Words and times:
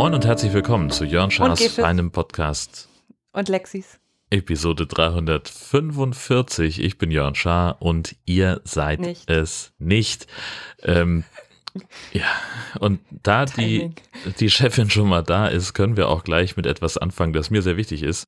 Moin 0.00 0.14
und 0.14 0.24
herzlich 0.24 0.54
willkommen 0.54 0.88
zu 0.88 1.04
Jörn 1.04 1.30
Schaas 1.30 1.62
feinem 1.74 2.10
Podcast. 2.10 2.88
Und 3.32 3.50
Lexis. 3.50 4.00
Episode 4.30 4.86
345. 4.86 6.80
Ich 6.80 6.96
bin 6.96 7.10
Jörn 7.10 7.34
Schaar 7.34 7.82
und 7.82 8.16
ihr 8.24 8.62
seid 8.64 9.00
Nicht. 9.00 9.28
es 9.28 9.72
nicht. 9.78 10.26
Ähm, 10.82 11.24
ja, 12.12 12.24
und 12.78 13.00
da 13.10 13.44
die, 13.44 13.90
die 14.38 14.48
Chefin 14.48 14.88
schon 14.88 15.06
mal 15.06 15.22
da 15.22 15.48
ist, 15.48 15.74
können 15.74 15.98
wir 15.98 16.08
auch 16.08 16.24
gleich 16.24 16.56
mit 16.56 16.64
etwas 16.64 16.96
anfangen, 16.96 17.34
das 17.34 17.50
mir 17.50 17.60
sehr 17.60 17.76
wichtig 17.76 18.02
ist. 18.02 18.24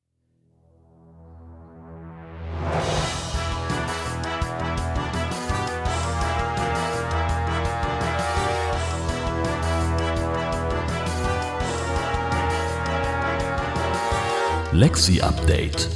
Lexi 14.73 15.21
Update. 15.21 15.87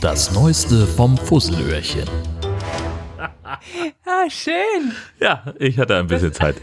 Das 0.00 0.30
Neueste 0.32 0.86
vom 0.86 1.16
Fusselöhrchen. 1.16 2.04
Ah, 4.04 4.28
schön. 4.28 4.92
Ja, 5.18 5.54
ich 5.58 5.78
hatte 5.78 5.96
ein 5.96 6.06
bisschen 6.06 6.32
Zeit. 6.34 6.56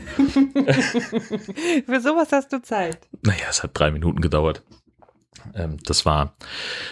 Für 1.85 1.99
sowas 2.01 2.29
hast 2.31 2.53
du 2.53 2.61
Zeit. 2.61 3.07
Naja, 3.23 3.45
es 3.49 3.63
hat 3.63 3.71
drei 3.73 3.89
Minuten 3.91 4.21
gedauert. 4.21 4.61
Ähm, 5.55 5.77
das 5.83 6.05
war 6.05 6.35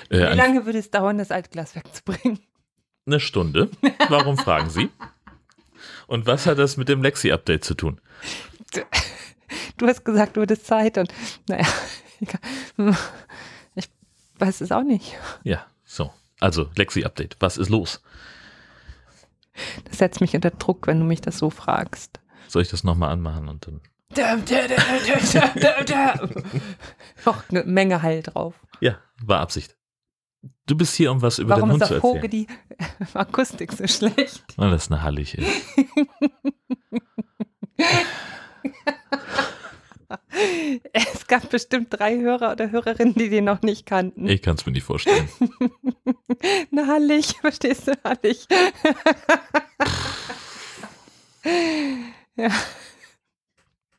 äh, 0.09 0.17
Wie 0.31 0.37
lange 0.37 0.65
würde 0.65 0.79
es 0.79 0.89
dauern, 0.91 1.17
das 1.19 1.31
Altglas 1.31 1.75
wegzubringen? 1.75 2.39
eine 3.05 3.19
Stunde. 3.19 3.69
Warum 4.09 4.37
fragen 4.37 4.69
Sie? 4.69 4.89
Und 6.07 6.25
was 6.25 6.45
hat 6.47 6.57
das 6.57 6.77
mit 6.77 6.89
dem 6.89 7.01
Lexi-Update 7.03 7.63
zu 7.63 7.73
tun? 7.75 8.01
Du 9.77 9.87
hast 9.87 10.03
gesagt, 10.03 10.35
du 10.37 10.41
hattest 10.41 10.65
Zeit 10.65 10.97
und 10.97 11.13
naja, 11.47 11.67
egal. 12.19 12.95
Weiß 14.41 14.61
es 14.61 14.71
auch 14.71 14.83
nicht. 14.83 15.15
Ja, 15.43 15.65
so. 15.85 16.11
Also, 16.39 16.69
Lexi-Update. 16.75 17.37
Was 17.39 17.57
ist 17.57 17.69
los? 17.69 18.01
Das 19.85 19.97
setzt 19.99 20.21
mich 20.21 20.33
unter 20.35 20.49
Druck, 20.51 20.87
wenn 20.87 20.99
du 20.99 21.05
mich 21.05 21.21
das 21.21 21.37
so 21.37 21.49
fragst. 21.49 22.19
Soll 22.47 22.63
ich 22.63 22.69
das 22.69 22.83
nochmal 22.83 23.11
anmachen 23.11 23.47
und 23.47 23.67
dann. 23.67 23.81
Da, 24.13 24.35
da, 24.35 24.67
da, 24.67 24.75
da, 25.07 25.51
da, 25.55 25.83
da, 25.83 25.83
da. 25.83 26.29
Noch 27.25 27.49
eine 27.49 27.63
Menge 27.63 28.01
Heil 28.01 28.23
drauf. 28.23 28.55
Ja, 28.81 28.97
war 29.23 29.39
Absicht. 29.39 29.77
Du 30.65 30.75
bist 30.75 30.95
hier, 30.95 31.11
um 31.11 31.21
was 31.21 31.37
über 31.39 31.55
Warum 31.55 31.69
den 31.69 31.81
ist 31.81 31.81
Hund 31.81 31.87
zu 31.89 31.97
auf 31.97 32.03
Hoge 32.03 32.23
erzählen. 32.23 32.47
die 32.47 33.07
Akustik 33.13 33.71
so 33.71 33.87
schlecht? 33.87 34.43
Weil 34.57 34.71
das 34.71 34.91
eine 34.91 35.01
Hallig 35.03 35.37
ist. 35.37 35.47
Es 40.93 41.27
gab 41.27 41.49
bestimmt 41.49 41.87
drei 41.89 42.17
Hörer 42.19 42.51
oder 42.51 42.71
Hörerinnen, 42.71 43.15
die 43.15 43.29
den 43.29 43.45
noch 43.45 43.61
nicht 43.61 43.85
kannten. 43.85 44.27
Ich 44.27 44.41
kann 44.41 44.55
es 44.55 44.65
mir 44.65 44.71
nicht 44.71 44.83
vorstellen. 44.83 45.29
Na, 46.71 46.87
Hallig, 46.87 47.35
verstehst 47.41 47.87
du, 47.87 47.93
Hallig? 48.03 48.47
ja. 52.35 52.49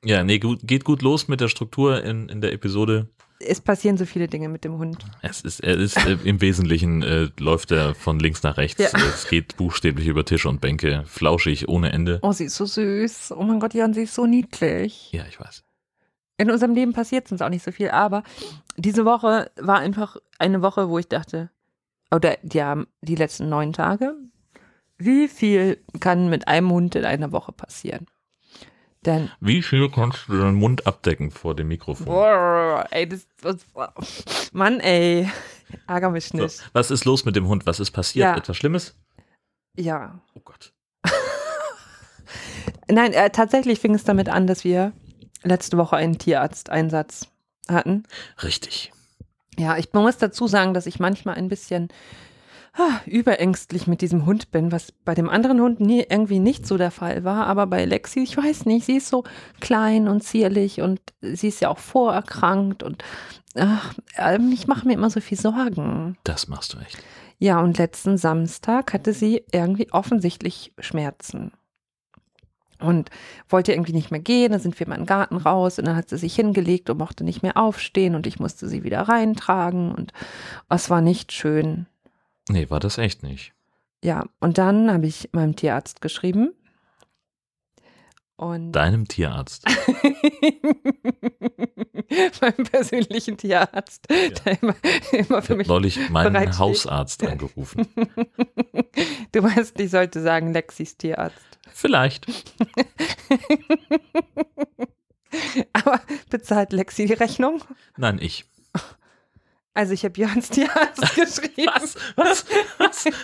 Ja, 0.04 0.24
nee, 0.24 0.38
gut, 0.38 0.60
geht 0.64 0.84
gut 0.84 1.02
los 1.02 1.28
mit 1.28 1.40
der 1.40 1.48
Struktur 1.48 2.02
in, 2.02 2.28
in 2.28 2.40
der 2.40 2.52
Episode. 2.52 3.08
Es 3.38 3.60
passieren 3.60 3.96
so 3.96 4.06
viele 4.06 4.28
Dinge 4.28 4.48
mit 4.48 4.64
dem 4.64 4.78
Hund. 4.78 5.04
Es 5.20 5.40
ist, 5.40 5.60
er 5.60 5.76
ist 5.76 5.96
äh, 5.96 6.16
im 6.24 6.40
Wesentlichen 6.40 7.02
äh, 7.02 7.28
läuft 7.38 7.72
er 7.72 7.94
von 7.94 8.18
links 8.18 8.42
nach 8.42 8.56
rechts. 8.56 8.80
Ja. 8.80 8.88
Es 8.94 9.28
geht 9.28 9.56
buchstäblich 9.56 10.06
über 10.06 10.24
Tische 10.24 10.48
und 10.48 10.60
Bänke, 10.60 11.04
flauschig 11.06 11.68
ohne 11.68 11.92
Ende. 11.92 12.18
Oh, 12.22 12.32
sie 12.32 12.44
ist 12.44 12.56
so 12.56 12.66
süß. 12.66 13.32
Oh 13.36 13.42
mein 13.42 13.58
Gott, 13.60 13.74
Jan, 13.74 13.94
sie 13.94 14.02
ist 14.02 14.14
so 14.14 14.26
niedlich. 14.26 15.10
Ja, 15.12 15.24
ich 15.28 15.40
weiß. 15.40 15.64
In 16.38 16.50
unserem 16.50 16.74
Leben 16.74 16.92
passiert 16.92 17.30
uns 17.30 17.42
auch 17.42 17.48
nicht 17.50 17.64
so 17.64 17.72
viel, 17.72 17.90
aber 17.90 18.22
diese 18.76 19.04
Woche 19.04 19.50
war 19.60 19.78
einfach 19.78 20.16
eine 20.38 20.62
Woche, 20.62 20.88
wo 20.88 20.98
ich 20.98 21.08
dachte, 21.08 21.50
oder 22.10 22.36
ja, 22.44 22.82
die 23.00 23.14
letzten 23.14 23.48
neun 23.48 23.72
Tage, 23.72 24.14
wie 24.98 25.28
viel 25.28 25.82
kann 26.00 26.28
mit 26.30 26.48
einem 26.48 26.70
Hund 26.70 26.94
in 26.94 27.04
einer 27.04 27.32
Woche 27.32 27.52
passieren? 27.52 28.06
Denn, 29.04 29.30
Wie 29.40 29.62
viel 29.62 29.90
kannst 29.90 30.28
du 30.28 30.38
deinen 30.38 30.54
Mund 30.54 30.86
abdecken 30.86 31.32
vor 31.32 31.56
dem 31.56 31.66
Mikrofon? 31.68 32.06
boah, 32.06 32.86
ey, 32.92 33.08
das, 33.08 33.26
das 33.40 33.66
Mann, 34.52 34.78
ey, 34.78 35.28
ärger 35.88 36.10
mich 36.10 36.28
So, 36.28 36.36
nicht. 36.38 36.62
was 36.72 36.90
ist 36.92 37.04
los 37.04 37.24
mit 37.24 37.34
dem 37.34 37.48
Hund? 37.48 37.66
Was 37.66 37.80
ist 37.80 37.90
passiert? 37.90 38.24
Ja. 38.28 38.36
Etwas 38.36 38.56
Schlimmes? 38.56 38.96
Ja, 39.76 40.20
Oh 40.34 40.40
Gott. 40.44 40.72
Nein, 42.88 43.12
äh, 43.12 43.30
tatsächlich 43.30 43.80
fing 43.80 43.94
es 43.94 44.04
damit 44.04 44.28
an, 44.28 44.46
dass 44.46 44.64
wir 44.64 44.92
letzte 45.42 45.76
Woche 45.76 45.96
einen 45.96 46.18
Tierarzteinsatz 46.18 47.28
hatten. 47.68 48.04
Richtig. 48.42 48.92
Ja, 49.58 49.76
ich 49.76 49.92
muss 49.92 50.18
dazu 50.18 50.46
sagen, 50.46 50.74
dass 50.74 50.86
ich 50.86 50.98
manchmal 50.98 51.36
ein 51.36 51.48
bisschen 51.48 51.88
ah, 52.74 53.00
überängstlich 53.06 53.86
mit 53.86 54.00
diesem 54.00 54.26
Hund 54.26 54.50
bin, 54.50 54.72
was 54.72 54.92
bei 55.04 55.14
dem 55.14 55.28
anderen 55.28 55.60
Hund 55.60 55.80
nie, 55.80 56.04
irgendwie 56.08 56.38
nicht 56.38 56.66
so 56.66 56.78
der 56.78 56.90
Fall 56.90 57.24
war. 57.24 57.46
Aber 57.46 57.66
bei 57.66 57.84
Lexi, 57.84 58.20
ich 58.20 58.36
weiß 58.36 58.66
nicht, 58.66 58.86
sie 58.86 58.96
ist 58.96 59.08
so 59.08 59.24
klein 59.60 60.08
und 60.08 60.22
zierlich 60.22 60.80
und 60.80 61.00
sie 61.20 61.48
ist 61.48 61.60
ja 61.60 61.68
auch 61.68 61.78
vorerkrankt 61.78 62.82
und 62.82 63.04
ach, 63.56 63.94
ähm, 64.16 64.50
ich 64.52 64.66
mache 64.66 64.86
mir 64.86 64.94
immer 64.94 65.10
so 65.10 65.20
viel 65.20 65.38
Sorgen. 65.38 66.16
Das 66.24 66.48
machst 66.48 66.72
du 66.72 66.78
echt. 66.78 66.98
Ja, 67.38 67.60
und 67.60 67.78
letzten 67.78 68.18
Samstag 68.18 68.92
hatte 68.92 69.12
sie 69.12 69.44
irgendwie 69.50 69.92
offensichtlich 69.92 70.72
Schmerzen. 70.78 71.52
Und 72.82 73.10
wollte 73.48 73.72
irgendwie 73.72 73.92
nicht 73.92 74.10
mehr 74.10 74.20
gehen. 74.20 74.52
Dann 74.52 74.60
sind 74.60 74.78
wir 74.78 74.88
mal 74.88 74.96
in 74.96 75.02
den 75.02 75.06
Garten 75.06 75.36
raus 75.36 75.78
und 75.78 75.86
dann 75.86 75.96
hat 75.96 76.08
sie 76.08 76.18
sich 76.18 76.34
hingelegt 76.34 76.90
und 76.90 76.98
mochte 76.98 77.24
nicht 77.24 77.42
mehr 77.42 77.56
aufstehen 77.56 78.14
und 78.14 78.26
ich 78.26 78.40
musste 78.40 78.68
sie 78.68 78.82
wieder 78.82 79.02
reintragen 79.02 79.92
und 79.92 80.12
es 80.68 80.90
war 80.90 81.00
nicht 81.00 81.32
schön. 81.32 81.86
Nee, 82.48 82.68
war 82.70 82.80
das 82.80 82.98
echt 82.98 83.22
nicht. 83.22 83.52
Ja, 84.04 84.24
und 84.40 84.58
dann 84.58 84.92
habe 84.92 85.06
ich 85.06 85.28
meinem 85.32 85.54
Tierarzt 85.54 86.00
geschrieben. 86.00 86.52
Und 88.36 88.72
Deinem 88.72 89.06
Tierarzt. 89.06 89.64
meinem 92.40 92.64
persönlichen 92.70 93.36
Tierarzt, 93.36 94.08
der 94.10 94.60
immer, 94.60 94.74
immer 95.12 95.38
Ich 95.38 95.44
für 95.44 95.54
mich. 95.54 95.68
neulich 95.68 96.10
meinen. 96.10 96.58
Hausarzt 96.58 97.24
angerufen. 97.24 97.86
Du 99.32 99.42
weißt, 99.42 99.80
ich 99.80 99.90
sollte 99.90 100.20
sagen 100.20 100.52
Lexis 100.52 100.98
Tierarzt. 100.98 101.51
Vielleicht. 101.74 102.26
Aber 105.72 106.00
bezahlt 106.30 106.72
Lexi 106.72 107.06
die 107.06 107.14
Rechnung? 107.14 107.62
Nein, 107.96 108.18
ich. 108.20 108.44
Also 109.74 109.94
ich 109.94 110.04
habe 110.04 110.20
Jörns 110.20 110.50
Tierarzt 110.50 111.14
geschrieben. 111.14 111.70
Was? 111.74 111.96
Was? 112.16 112.44
Was? 112.78 113.04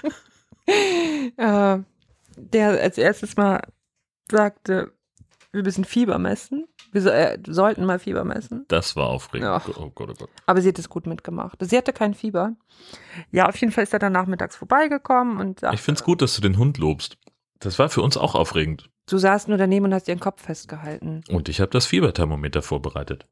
Äh, 1.38 1.78
der 2.36 2.68
als 2.82 2.98
erstes 2.98 3.38
mal 3.38 3.62
sagte, 4.30 4.92
wir 5.50 5.62
müssen 5.62 5.86
Fieber 5.86 6.18
messen. 6.18 6.66
Wir 6.92 7.00
so, 7.00 7.08
äh, 7.08 7.38
sollten 7.46 7.86
mal 7.86 7.98
Fieber 7.98 8.24
messen. 8.24 8.66
Das 8.68 8.94
war 8.94 9.06
aufregend. 9.08 9.48
Ach. 9.48 9.66
Oh 9.76 9.88
Gott, 9.94 10.10
oh 10.10 10.14
Gott. 10.14 10.28
Aber 10.44 10.60
sie 10.60 10.68
hat 10.68 10.78
es 10.78 10.90
gut 10.90 11.06
mitgemacht. 11.06 11.56
Sie 11.60 11.74
hatte 11.74 11.94
kein 11.94 12.12
Fieber. 12.12 12.52
Ja, 13.30 13.48
auf 13.48 13.56
jeden 13.56 13.72
Fall 13.72 13.84
ist 13.84 13.94
er 13.94 13.98
dann 13.98 14.12
nachmittags 14.12 14.56
vorbeigekommen 14.56 15.38
und 15.38 15.60
sagte, 15.60 15.74
Ich 15.74 15.80
finde 15.80 16.00
es 16.00 16.04
gut, 16.04 16.20
dass 16.20 16.34
du 16.34 16.42
den 16.42 16.58
Hund 16.58 16.76
lobst. 16.76 17.16
Das 17.60 17.78
war 17.78 17.88
für 17.88 18.02
uns 18.02 18.16
auch 18.16 18.34
aufregend. 18.34 18.88
du 19.08 19.18
saßt 19.18 19.48
nur 19.48 19.58
daneben 19.58 19.86
und 19.86 19.94
hast 19.94 20.08
ihren 20.08 20.20
Kopf 20.20 20.42
festgehalten. 20.42 21.22
Und 21.28 21.48
ich 21.48 21.60
habe 21.60 21.70
das 21.70 21.86
Fieberthermometer 21.86 22.62
vorbereitet. 22.62 23.26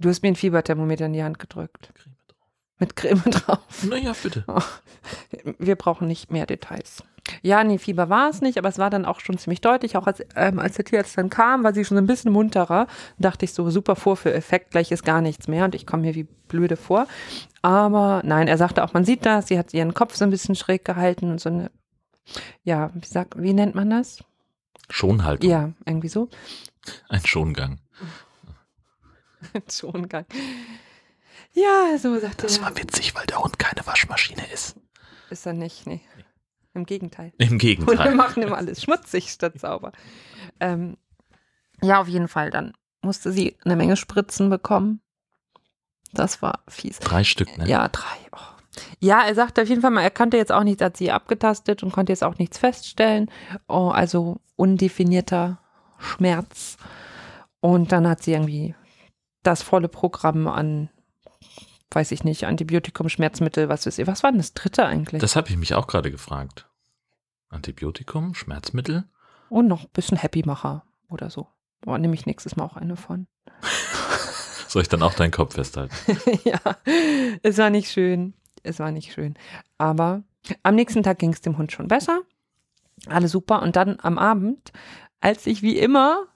Du 0.00 0.08
hast 0.08 0.22
mir 0.22 0.28
ein 0.28 0.36
Fieberthermometer 0.36 1.06
in 1.06 1.12
die 1.12 1.22
Hand 1.22 1.38
gedrückt. 1.38 1.92
Mit 2.78 2.94
Creme 2.94 3.22
drauf. 3.24 3.58
Naja, 3.82 4.12
bitte. 4.22 4.44
Wir 5.58 5.74
brauchen 5.74 6.06
nicht 6.06 6.30
mehr 6.30 6.46
Details. 6.46 7.02
Ja, 7.42 7.64
nee, 7.64 7.78
Fieber 7.78 8.08
war 8.08 8.30
es 8.30 8.40
nicht, 8.40 8.56
aber 8.56 8.68
es 8.68 8.78
war 8.78 8.88
dann 8.88 9.04
auch 9.04 9.18
schon 9.20 9.36
ziemlich 9.36 9.60
deutlich. 9.60 9.96
Auch 9.96 10.06
als, 10.06 10.22
ähm, 10.36 10.60
als 10.60 10.76
der 10.76 10.84
Tierarzt 10.84 11.18
dann 11.18 11.28
kam, 11.28 11.64
war 11.64 11.74
sie 11.74 11.84
schon 11.84 11.96
so 11.96 12.02
ein 12.02 12.06
bisschen 12.06 12.32
munterer. 12.32 12.86
Dachte 13.18 13.44
ich 13.44 13.52
so, 13.52 13.68
super 13.70 13.96
Vorführeffekt, 13.96 14.70
gleich 14.70 14.92
ist 14.92 15.04
gar 15.04 15.20
nichts 15.20 15.48
mehr 15.48 15.64
und 15.64 15.74
ich 15.74 15.86
komme 15.86 16.02
mir 16.04 16.14
wie 16.14 16.28
blöde 16.46 16.76
vor. 16.76 17.06
Aber 17.60 18.22
nein, 18.24 18.46
er 18.48 18.56
sagte 18.56 18.84
auch, 18.84 18.92
man 18.94 19.04
sieht 19.04 19.26
das, 19.26 19.48
sie 19.48 19.58
hat 19.58 19.74
ihren 19.74 19.92
Kopf 19.94 20.14
so 20.14 20.24
ein 20.24 20.30
bisschen 20.30 20.54
schräg 20.54 20.84
gehalten 20.84 21.30
und 21.32 21.40
so 21.40 21.48
eine, 21.50 21.70
ja, 22.62 22.90
wie, 22.94 23.06
sag, 23.06 23.40
wie 23.40 23.52
nennt 23.52 23.74
man 23.74 23.90
das? 23.90 24.22
Schonhaltung. 24.90 25.48
Ja, 25.50 25.72
irgendwie 25.84 26.08
so. 26.08 26.28
Ein 27.08 27.24
Schongang. 27.24 27.80
Schongang. 29.70 30.24
Ja, 31.52 31.96
so 31.98 32.18
sagte 32.18 32.42
Das 32.46 32.58
er. 32.58 32.64
war 32.64 32.76
witzig, 32.76 33.14
weil 33.14 33.26
der 33.26 33.42
Hund 33.42 33.58
keine 33.58 33.86
Waschmaschine 33.86 34.50
ist. 34.52 34.76
Ist 35.30 35.46
er 35.46 35.52
nicht, 35.52 35.86
nee. 35.86 36.00
Im 36.74 36.86
Gegenteil. 36.86 37.32
Im 37.38 37.44
Und 37.48 37.50
wir 37.52 37.58
Gegenteil. 37.58 38.14
machen 38.14 38.42
immer 38.42 38.56
alles 38.56 38.82
schmutzig 38.82 39.30
statt 39.30 39.58
sauber. 39.58 39.92
Ähm, 40.60 40.96
ja, 41.82 42.00
auf 42.00 42.08
jeden 42.08 42.28
Fall. 42.28 42.50
Dann 42.50 42.72
musste 43.02 43.32
sie 43.32 43.56
eine 43.64 43.76
Menge 43.76 43.96
Spritzen 43.96 44.48
bekommen. 44.50 45.00
Das 46.12 46.40
war 46.40 46.62
fies. 46.68 46.98
Drei 47.00 47.24
Stück, 47.24 47.56
ne? 47.58 47.68
Ja, 47.68 47.88
drei. 47.88 48.16
Oh. 48.32 48.38
Ja, 49.00 49.22
er 49.26 49.34
sagte 49.34 49.62
auf 49.62 49.68
jeden 49.68 49.82
Fall 49.82 49.90
mal, 49.90 50.02
er 50.02 50.10
konnte 50.10 50.36
jetzt 50.36 50.52
auch 50.52 50.64
nichts, 50.64 50.82
hat 50.82 50.96
sie 50.96 51.10
abgetastet 51.10 51.82
und 51.82 51.92
konnte 51.92 52.12
jetzt 52.12 52.24
auch 52.24 52.38
nichts 52.38 52.58
feststellen. 52.58 53.30
Oh, 53.68 53.88
also 53.88 54.40
undefinierter 54.56 55.60
Schmerz. 55.98 56.76
Und 57.60 57.92
dann 57.92 58.08
hat 58.08 58.22
sie 58.22 58.32
irgendwie 58.32 58.74
das 59.42 59.62
volle 59.62 59.88
Programm 59.88 60.46
an, 60.46 60.90
weiß 61.90 62.12
ich 62.12 62.24
nicht, 62.24 62.44
Antibiotikum, 62.44 63.08
Schmerzmittel, 63.08 63.68
was 63.68 63.86
ist 63.86 63.98
ihr. 63.98 64.06
Was 64.06 64.22
war 64.22 64.30
denn 64.30 64.38
das 64.38 64.54
dritte 64.54 64.86
eigentlich? 64.86 65.20
Das 65.20 65.36
habe 65.36 65.48
ich 65.48 65.56
mich 65.56 65.74
auch 65.74 65.86
gerade 65.86 66.10
gefragt. 66.10 66.68
Antibiotikum, 67.48 68.34
Schmerzmittel? 68.34 69.04
Und 69.48 69.68
noch 69.68 69.84
ein 69.84 69.90
bisschen 69.92 70.22
Happymacher 70.22 70.84
oder 71.08 71.30
so. 71.30 71.48
Boah, 71.80 71.98
nehme 71.98 72.14
ich 72.14 72.26
nächstes 72.26 72.56
Mal 72.56 72.64
auch 72.64 72.76
eine 72.76 72.96
von. 72.96 73.26
Soll 74.68 74.82
ich 74.82 74.88
dann 74.88 75.02
auch 75.02 75.14
deinen 75.14 75.30
Kopf 75.30 75.54
festhalten? 75.54 75.94
ja, 76.44 76.60
es 77.42 77.56
war 77.56 77.70
nicht 77.70 77.90
schön. 77.90 78.34
Es 78.68 78.78
war 78.78 78.90
nicht 78.90 79.12
schön. 79.12 79.34
Aber 79.78 80.22
am 80.62 80.74
nächsten 80.74 81.02
Tag 81.02 81.18
ging 81.18 81.32
es 81.32 81.40
dem 81.40 81.58
Hund 81.58 81.72
schon 81.72 81.88
besser. 81.88 82.20
Alles 83.06 83.32
super. 83.32 83.62
Und 83.62 83.76
dann 83.76 83.98
am 84.02 84.18
Abend, 84.18 84.72
als 85.20 85.46
ich 85.46 85.62
wie 85.62 85.78
immer 85.78 86.26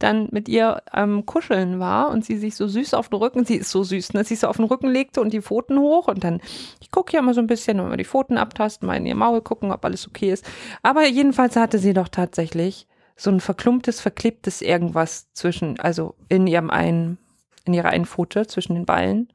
dann 0.00 0.28
mit 0.32 0.48
ihr 0.48 0.82
am 0.90 1.26
Kuscheln 1.26 1.78
war 1.78 2.10
und 2.10 2.24
sie 2.24 2.38
sich 2.38 2.56
so 2.56 2.66
süß 2.66 2.94
auf 2.94 3.10
den 3.10 3.18
Rücken, 3.18 3.44
sie 3.44 3.56
ist 3.56 3.70
so 3.70 3.84
süß, 3.84 4.14
ne, 4.14 4.24
sich 4.24 4.40
so 4.40 4.48
auf 4.48 4.56
den 4.56 4.64
Rücken 4.64 4.88
legte 4.88 5.20
und 5.20 5.32
die 5.32 5.42
Pfoten 5.42 5.78
hoch 5.78 6.08
und 6.08 6.24
dann, 6.24 6.40
ich 6.80 6.90
gucke 6.90 7.14
ja 7.14 7.22
mal 7.22 7.34
so 7.34 7.40
ein 7.40 7.46
bisschen, 7.46 7.76
mal 7.76 7.96
die 7.98 8.04
Pfoten 8.04 8.38
abtasten, 8.38 8.86
mal 8.86 8.96
in 8.96 9.04
ihr 9.04 9.14
Maul 9.14 9.42
gucken, 9.42 9.70
ob 9.70 9.84
alles 9.84 10.08
okay 10.08 10.32
ist. 10.32 10.44
Aber 10.82 11.06
jedenfalls 11.06 11.54
hatte 11.54 11.78
sie 11.78 11.92
doch 11.92 12.08
tatsächlich 12.08 12.88
so 13.14 13.30
ein 13.30 13.40
verklumptes, 13.40 14.00
verklebtes 14.00 14.62
irgendwas 14.62 15.30
zwischen, 15.34 15.78
also 15.78 16.14
in 16.30 16.46
ihrem 16.46 16.70
einen, 16.70 17.18
in 17.66 17.74
ihrer 17.74 17.90
einen 17.90 18.06
Pfote 18.06 18.46
zwischen 18.46 18.74
den 18.74 18.86
Ballen, 18.86 19.30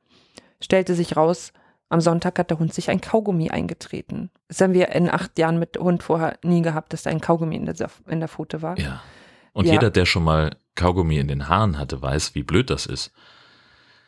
stellte 0.59 0.95
sich 0.95 1.15
raus, 1.15 1.53
am 1.89 2.01
Sonntag 2.01 2.39
hat 2.39 2.49
der 2.49 2.59
Hund 2.59 2.73
sich 2.73 2.89
ein 2.89 3.01
Kaugummi 3.01 3.49
eingetreten. 3.49 4.31
Das 4.47 4.61
haben 4.61 4.73
wir 4.73 4.89
in 4.89 5.09
acht 5.09 5.37
Jahren 5.37 5.59
mit 5.59 5.77
Hund 5.77 6.03
vorher 6.03 6.37
nie 6.43 6.61
gehabt, 6.61 6.93
dass 6.93 7.03
da 7.03 7.09
ein 7.11 7.21
Kaugummi 7.21 7.55
in 7.55 7.65
der, 7.65 7.75
in 8.07 8.19
der 8.19 8.29
Pfote 8.29 8.61
war. 8.61 8.77
Ja. 8.79 9.01
Und 9.53 9.65
Ja. 9.67 9.73
jeder, 9.73 9.89
der 9.91 10.05
schon 10.05 10.23
mal 10.23 10.55
Kaugummi 10.75 11.17
in 11.17 11.27
den 11.27 11.47
Haaren 11.47 11.77
hatte, 11.77 12.01
weiß, 12.01 12.35
wie 12.35 12.43
blöd 12.43 12.69
das 12.69 12.85
ist. 12.85 13.11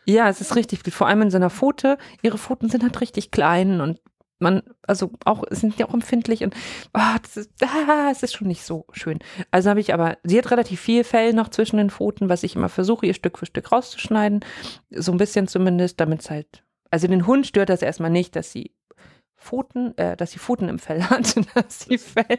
Ja, 0.06 0.30
es 0.30 0.42
ist 0.42 0.56
richtig 0.56 0.84
blöd. 0.84 0.94
Vor 0.94 1.08
allem 1.08 1.22
in 1.22 1.32
so 1.32 1.38
einer 1.38 1.50
Pfote. 1.50 1.98
Ihre 2.22 2.38
Pfoten 2.38 2.70
sind 2.70 2.84
halt 2.84 3.00
richtig 3.02 3.32
klein 3.32 3.82
und 3.82 4.00
man, 4.40 4.62
also 4.84 5.12
auch, 5.26 5.44
sind 5.50 5.80
ja 5.80 5.88
auch 5.88 5.94
empfindlich 5.94 6.44
und 6.44 6.56
ah, 6.94 7.18
das 7.20 7.38
ist, 7.38 7.52
ah, 7.64 8.10
es 8.12 8.22
ist 8.22 8.36
schon 8.36 8.48
nicht 8.48 8.64
so 8.64 8.86
schön. 8.92 9.18
Also 9.50 9.70
habe 9.70 9.80
ich 9.80 9.94
aber, 9.94 10.18
sie 10.24 10.38
hat 10.38 10.52
relativ 10.52 10.80
viel 10.80 11.04
Fell 11.04 11.34
noch 11.34 11.50
zwischen 11.50 11.78
den 11.78 11.90
Pfoten, 11.90 12.30
was 12.30 12.44
ich 12.44 12.56
immer 12.56 12.70
versuche, 12.70 13.06
ihr 13.08 13.16
Stück 13.16 13.40
für 13.40 13.48
Stück 13.48 13.72
rauszuschneiden. 13.72 14.42
So 14.92 15.12
ein 15.12 15.18
bisschen 15.18 15.48
zumindest, 15.48 16.00
damit 16.00 16.22
es 16.22 16.30
halt, 16.30 16.64
also 16.92 17.08
den 17.08 17.28
Hund 17.28 17.48
stört 17.48 17.70
das 17.70 17.82
erstmal 17.82 18.12
nicht, 18.12 18.36
dass 18.36 18.52
sie 18.52 18.72
Pfoten, 19.38 19.98
äh, 19.98 20.18
dass 20.18 20.32
sie 20.32 20.40
Pfoten 20.40 20.70
im 20.70 20.80
Fell 20.80 21.04
hat, 21.10 21.36
dass 21.56 21.82
sie 21.82 21.98
Fell, 21.98 22.38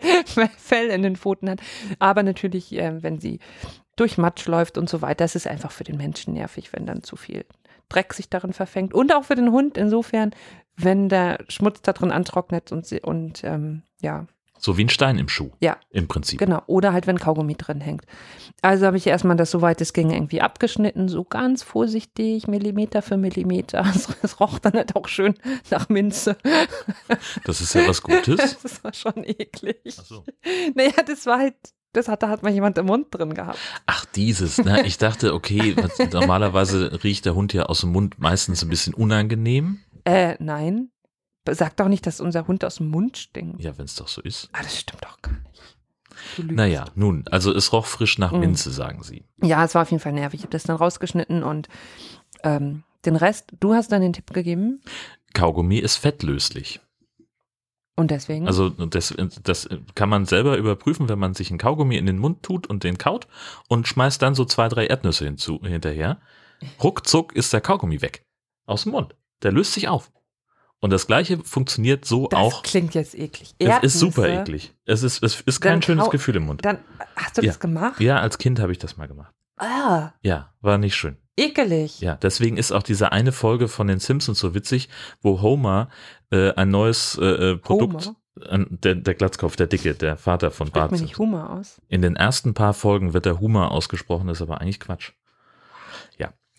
Fell 0.57 0.89
in 0.89 1.03
den 1.03 1.17
Pfoten 1.17 1.49
hat. 1.51 1.61
Aber 1.99 2.23
natürlich, 2.23 2.73
äh, 2.73 3.03
wenn 3.03 3.19
sie 3.19 3.41
durch 3.97 4.19
Matsch 4.19 4.47
läuft 4.47 4.79
und 4.79 4.89
so 4.89 5.03
weiter, 5.03 5.25
das 5.25 5.35
ist 5.35 5.47
einfach 5.47 5.73
für 5.73 5.85
den 5.85 5.97
Menschen 5.97 6.35
nervig, 6.35 6.73
wenn 6.73 6.87
dann 6.87 7.03
zu 7.03 7.17
viel 7.17 7.45
Dreck 7.89 8.13
sich 8.13 8.29
darin 8.29 8.53
verfängt. 8.53 8.95
Und 8.95 9.15
auch 9.15 9.25
für 9.25 9.35
den 9.35 9.51
Hund 9.51 9.79
insofern, 9.79 10.35
wenn 10.77 11.09
der 11.09 11.39
Schmutz 11.49 11.83
da 11.83 11.93
drin 11.93 12.13
antrocknet 12.13 12.71
und, 12.71 12.87
sie, 12.87 13.01
und 13.01 13.43
ähm, 13.45 13.83
ja, 14.01 14.27
So 14.59 14.77
wie 14.77 14.85
ein 14.85 14.89
Stein 14.89 15.19
im 15.19 15.29
Schuh. 15.29 15.51
Ja. 15.61 15.77
Im 15.91 16.09
Prinzip. 16.09 16.39
genau. 16.39 16.63
Oder 16.67 16.93
halt, 16.93 17.07
wenn 17.07 17.19
Kaugummi 17.19 17.55
drin 17.55 17.81
hängt. 17.81 18.05
Also 18.61 18.87
habe 18.87 18.97
ich 18.97 19.07
erstmal 19.07 19.37
das, 19.37 19.51
soweit 19.51 19.81
es 19.81 19.93
ging, 19.93 20.11
irgendwie 20.11 20.41
abgeschnitten, 20.41 21.09
so 21.09 21.25
ganz 21.25 21.63
vorsichtig, 21.63 22.49
Millimeter 22.49 23.03
für 23.03 23.17
Millimeter. 23.17 23.85
Es, 24.23 24.41
roch 24.41 24.59
dann 24.59 24.73
halt 24.73 24.97
auch 24.97 25.09
schön 25.09 25.35
nach 25.71 25.89
Minze. 25.89 26.37
Das 27.45 27.61
ist 27.61 27.75
ja 27.75 27.87
was 27.87 28.03
Gutes. 28.03 28.59
Das 28.63 28.83
war 28.83 28.93
schon 28.93 29.25
eklig. 29.25 29.97
Ach 29.99 30.05
so. 30.05 30.25
Naja, 30.75 31.03
das 31.07 31.27
war 31.27 31.39
halt, 31.39 31.55
das 31.93 32.09
hat, 32.09 32.23
da 32.23 32.29
hat 32.29 32.43
mal 32.43 32.53
jemand 32.53 32.77
im 32.79 32.87
Mund 32.87 33.07
drin 33.11 33.35
gehabt. 33.35 33.59
Ach, 33.87 34.05
dieses. 34.05 34.59
Na, 34.59 34.85
ich 34.85 34.99
dachte, 34.99 35.35
okay, 35.35 35.75
normalerweise 36.13 37.03
riecht 37.05 37.25
der 37.25 37.35
Hund 37.35 37.53
ja 37.53 37.65
aus 37.65 37.81
dem 37.81 37.93
Mund 37.93 38.19
meistens 38.19 38.63
ein 38.63 38.69
bisschen 38.69 38.95
unangenehm. 38.95 39.81
Äh, 40.05 40.37
nein. 40.41 40.91
Sag 41.55 41.77
doch 41.77 41.89
nicht, 41.89 42.07
dass 42.07 42.21
unser 42.21 42.47
Hund 42.47 42.65
aus 42.65 42.77
dem 42.77 42.89
Mund 42.91 43.17
stinkt. 43.19 43.61
Ja, 43.63 43.77
wenn 43.79 43.85
es 43.87 43.95
doch 43.97 44.09
so 44.09 44.21
ist. 44.23 44.49
Ah, 44.53 44.63
das 44.63 44.79
stimmt 44.79 45.05
doch 45.05 45.21
gar 45.23 45.33
nicht. 45.33 46.51
Naja, 46.51 46.85
nun, 46.97 47.25
also 47.31 47.53
es 47.55 47.73
roch 47.73 47.87
frisch 47.87 48.19
nach 48.19 48.33
Mhm. 48.33 48.41
Minze, 48.41 48.71
sagen 48.73 49.03
sie. 49.05 49.25
Ja, 49.43 49.65
es 49.65 49.75
war 49.75 49.83
auf 49.83 49.91
jeden 49.91 50.03
Fall 50.03 50.13
nervig. 50.13 50.41
Ich 50.41 50.45
habe 50.45 50.51
das 50.53 50.65
dann 50.65 50.77
rausgeschnitten 50.77 51.43
und 51.45 51.69
ähm, 52.43 52.83
den 53.05 53.15
Rest, 53.17 53.53
du 53.61 53.75
hast 53.75 53.93
dann 53.93 54.03
den 54.03 54.13
Tipp 54.13 54.33
gegeben 54.33 54.81
Kaugummi 55.35 55.79
ist 55.79 55.97
fettlöslich. 55.97 56.81
und 57.95 58.11
deswegen. 58.11 58.47
Also 58.47 58.71
das, 58.71 59.15
das 59.45 59.69
kann 59.95 60.09
man 60.09 60.25
selber 60.27 60.57
überprüfen, 60.57 61.09
wenn 61.09 61.19
man 61.19 61.35
sich 61.35 61.51
einen 61.51 61.59
Kaugummi 61.59 61.97
in 61.97 62.07
den 62.07 62.19
Mund 62.19 62.43
tut 62.43 62.67
und 62.67 62.83
den 62.83 62.99
kaut 62.99 63.29
und 63.69 63.87
schmeißt 63.87 64.21
dann 64.23 64.35
so 64.35 64.45
zwei, 64.45 64.69
drei 64.69 64.87
Erdnüsse 64.87 65.25
hinzu, 65.25 65.61
hinterher. 65.63 66.21
Ruckzuck 66.83 67.35
ist 67.37 67.53
der 67.53 67.61
Kaugummi 67.61 68.03
weg. 68.03 68.25
Aus 68.67 68.83
dem 68.85 68.93
Mund. 68.93 69.15
Der 69.43 69.53
löst 69.53 69.73
sich 69.75 69.87
auf. 69.89 70.11
Und 70.81 70.91
das 70.91 71.07
gleiche 71.09 71.39
funktioniert 71.39 72.05
so 72.05 72.29
das 72.29 72.39
auch. 72.39 72.63
klingt 72.63 72.95
jetzt 72.95 73.19
eklig. 73.19 73.55
Es 73.59 73.83
ist 73.83 73.99
super 73.99 74.29
Erdnüsse, 74.29 74.43
eklig. 74.67 74.75
Es 74.85 75.03
ist, 75.03 75.23
es 75.25 75.41
ist 75.41 75.61
kein 75.61 75.73
Dann 75.75 75.83
schönes 75.83 76.11
Gefühl 76.11 76.37
im 76.37 76.45
Mund. 76.47 76.65
Dann 76.65 76.79
hast 77.17 77.37
du 77.39 77.43
Ja. 77.43 77.49
das 77.49 77.59
gemacht? 77.61 78.01
Ja, 78.01 78.21
als 78.21 78.39
Kind 78.39 78.61
habe 78.61 78.71
ich 78.73 78.79
das 78.79 78.97
mal 78.97 79.09
gemacht. 79.09 79.35
Ah, 79.57 80.13
Ja, 80.23 80.53
war 80.61 80.79
nicht 80.79 80.95
schön. 80.95 81.17
ekelig. 81.37 82.01
Ja, 82.01 82.15
deswegen 82.17 82.57
ist 82.57 82.71
auch 82.71 82.83
diese 82.85 83.11
eine 83.11 83.33
Folge 83.33 83.67
von 83.67 83.89
den 83.89 83.99
Simpsons 83.99 84.39
so 84.39 84.55
witzig, 84.55 84.89
wo 85.21 85.41
Homer 85.43 85.89
äh, 86.31 86.53
ein 86.55 86.71
neues 86.71 87.19
äh, 87.21 87.25
äh, 87.25 87.57
Produkt, 87.57 88.07
Homer? 88.07 88.17
Der, 88.71 88.95
der 88.95 89.15
Glatzkopf, 89.15 89.57
der 89.57 89.67
Dicke, 89.67 89.95
der 89.95 90.17
Vater 90.17 90.53
von 90.53 90.69
Spricht 90.69 90.75
Bart. 90.75 90.93
mir 90.93 91.01
nicht 91.01 91.19
Humor 91.19 91.51
aus. 91.51 91.81
In 91.89 92.03
den 92.03 92.15
ersten 92.15 92.55
paar 92.55 92.73
Folgen 92.73 93.13
wird 93.13 93.27
der 93.27 93.41
Humor 93.41 93.73
ausgesprochen, 93.73 94.29
ist 94.29 94.41
aber 94.41 94.61
eigentlich 94.61 94.79
Quatsch. 94.79 95.11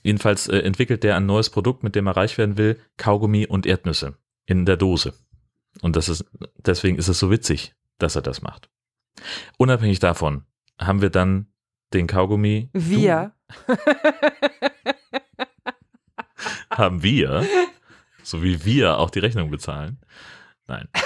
Jedenfalls 0.04 0.48
äh, 0.48 0.60
entwickelt 0.60 1.04
der 1.04 1.16
ein 1.16 1.26
neues 1.26 1.50
Produkt, 1.50 1.84
mit 1.84 1.96
dem 1.96 2.08
er 2.08 2.16
reich 2.16 2.38
werden 2.38 2.58
will, 2.58 2.80
Kaugummi 2.98 3.46
und 3.46 3.66
Erdnüsse 3.66 4.18
in 4.46 4.66
der 4.66 4.78
Dose. 4.78 5.14
Und 5.82 5.96
das 5.96 6.10
ist, 6.10 6.26
deswegen 6.58 6.98
ist 6.98 7.08
es 7.08 7.20
so 7.20 7.30
witzig, 7.32 7.74
dass 7.98 8.16
er 8.16 8.22
das 8.22 8.42
macht. 8.42 8.70
Unabhängig 9.58 10.00
davon 10.00 10.44
haben 10.80 11.02
wir 11.02 11.10
dann 11.10 11.48
den 11.94 12.08
Kaugummi. 12.08 12.70
Wir. 12.74 13.34
Haben 16.72 17.04
wir, 17.04 17.46
so 18.24 18.42
wie 18.44 18.64
wir 18.64 19.00
auch 19.00 19.10
die 19.10 19.20
Rechnung 19.20 19.52
bezahlen. 19.52 20.00
Nein. 20.68 20.88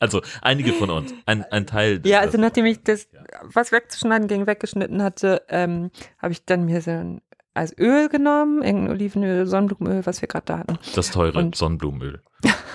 Also 0.00 0.20
einige 0.42 0.74
von 0.74 0.90
uns, 0.90 1.14
ein, 1.24 1.44
ein 1.44 1.66
Teil. 1.66 2.02
Ja, 2.04 2.20
also 2.20 2.36
nachdem 2.36 2.66
ich 2.66 2.82
das, 2.82 3.08
was 3.42 3.72
wegzuschneiden 3.72 4.28
ging, 4.28 4.46
weggeschnitten 4.46 5.02
hatte, 5.02 5.42
ähm, 5.48 5.90
habe 6.18 6.32
ich 6.32 6.44
dann 6.44 6.66
mir 6.66 6.82
so 6.82 6.90
ein 6.90 7.22
als 7.54 7.76
Öl 7.78 8.08
genommen, 8.08 8.62
irgendein 8.62 8.90
Olivenöl, 8.94 9.46
Sonnenblumenöl, 9.46 10.04
was 10.06 10.20
wir 10.20 10.28
gerade 10.28 10.44
da 10.46 10.58
hatten. 10.58 10.78
das 10.94 11.10
teure 11.10 11.38
Und- 11.38 11.54
Sonnenblumenöl. 11.54 12.22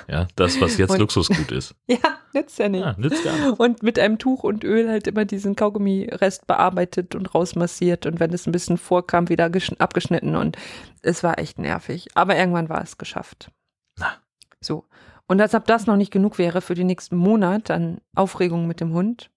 Ja, 0.08 0.28
das, 0.36 0.60
was 0.62 0.78
jetzt 0.78 0.90
Und- 0.94 1.00
Luxusgut 1.00 1.52
ist. 1.52 1.76
Ja, 1.88 1.98
nützt 2.34 2.58
ja 2.60 2.70
nicht. 2.70 2.82
Ja, 2.82 2.96
nützt 2.98 3.24
gar 3.24 3.34
nichts. 3.38 3.60
Und 3.60 3.84
mit 3.84 4.00
einem 4.00 4.18
Tuch 4.18 4.44
und 4.44 4.64
Öl 4.64 4.90
halt 4.90 5.06
immer 5.08 5.26
diesen 5.26 5.56
Kaugummi-Rest 5.56 6.48
bearbeitet 6.48 7.14
und 7.16 7.34
rausmassiert 7.36 8.06
und 8.06 8.20
wenn 8.20 8.34
es 8.34 8.48
ein 8.48 8.52
bisschen 8.52 8.78
vorkam, 8.78 9.30
wieder 9.30 9.48
geschn- 9.48 9.80
abgeschnitten 9.80 10.36
und 10.36 10.58
es 11.02 11.24
war 11.24 11.38
echt 11.40 11.60
nervig. 11.60 12.08
Aber 12.16 12.36
irgendwann 12.38 12.70
war 12.70 12.82
es 12.82 12.98
geschafft. 12.98 13.52
Na. 14.00 14.14
So. 14.62 14.86
Und 15.28 15.40
als 15.42 15.54
ob 15.54 15.66
das 15.68 15.86
noch 15.86 15.98
nicht 15.98 16.12
genug 16.12 16.38
wäre 16.40 16.62
für 16.62 16.74
den 16.74 16.88
nächsten 16.88 17.16
Monat 17.16 17.70
an 17.70 18.00
Aufregung 18.16 18.66
mit 18.66 18.80
dem 18.82 18.94
Hund. 18.94 19.30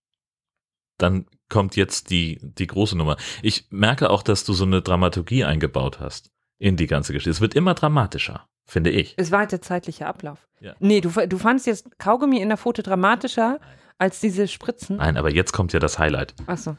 Dann 0.99 1.27
kommt 1.53 1.77
jetzt 1.77 2.11
die, 2.11 2.41
die 2.43 2.67
große 2.67 2.97
Nummer. 2.97 3.17
Ich 3.43 3.67
merke 3.71 4.11
auch, 4.11 4.23
dass 4.23 4.45
du 4.45 4.55
so 4.55 4.65
eine 4.65 4.81
Dramaturgie 4.81 5.45
eingebaut 5.45 6.01
hast 6.01 6.31
in 6.59 6.77
die 6.77 6.87
ganze 6.87 7.13
Geschichte. 7.13 7.31
Es 7.31 7.43
wird 7.43 7.55
immer 7.55 7.75
dramatischer, 7.75 8.49
finde 8.65 8.91
ich. 8.91 9.15
Es 9.19 9.31
war 9.31 9.41
halt 9.41 9.53
der 9.53 9.61
zeitliche 9.61 10.07
Ablauf. 10.07 10.49
Ja. 10.61 10.75
Nee, 10.81 11.03
du, 11.03 11.11
du 11.11 11.39
fandst 11.39 11.67
jetzt 11.67 11.99
Kaugummi 11.99 12.41
in 12.41 12.49
der 12.49 12.57
Pfote 12.57 12.83
dramatischer 12.83 13.61
als 13.99 14.21
diese 14.21 14.49
Spritzen. 14.49 14.97
Nein, 14.97 15.19
aber 15.19 15.31
jetzt 15.31 15.53
kommt 15.53 15.75
ja 15.75 15.79
das 15.79 15.99
Highlight. 15.99 16.35
Achso. 16.47 16.77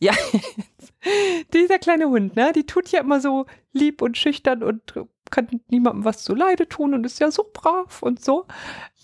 Ja, 0.00 0.12
dieser 1.54 1.78
kleine 1.78 2.06
Hund, 2.06 2.34
ne, 2.34 2.50
die 2.52 2.66
tut 2.66 2.88
ja 2.88 3.00
immer 3.00 3.20
so 3.20 3.46
lieb 3.72 4.02
und 4.02 4.18
schüchtern 4.18 4.64
und 4.64 4.94
kann 5.30 5.48
niemandem 5.68 6.04
was 6.04 6.24
zu 6.24 6.34
Leide 6.34 6.68
tun 6.68 6.94
und 6.94 7.06
ist 7.06 7.20
ja 7.20 7.30
so 7.30 7.48
brav 7.52 8.02
und 8.02 8.24
so. 8.24 8.46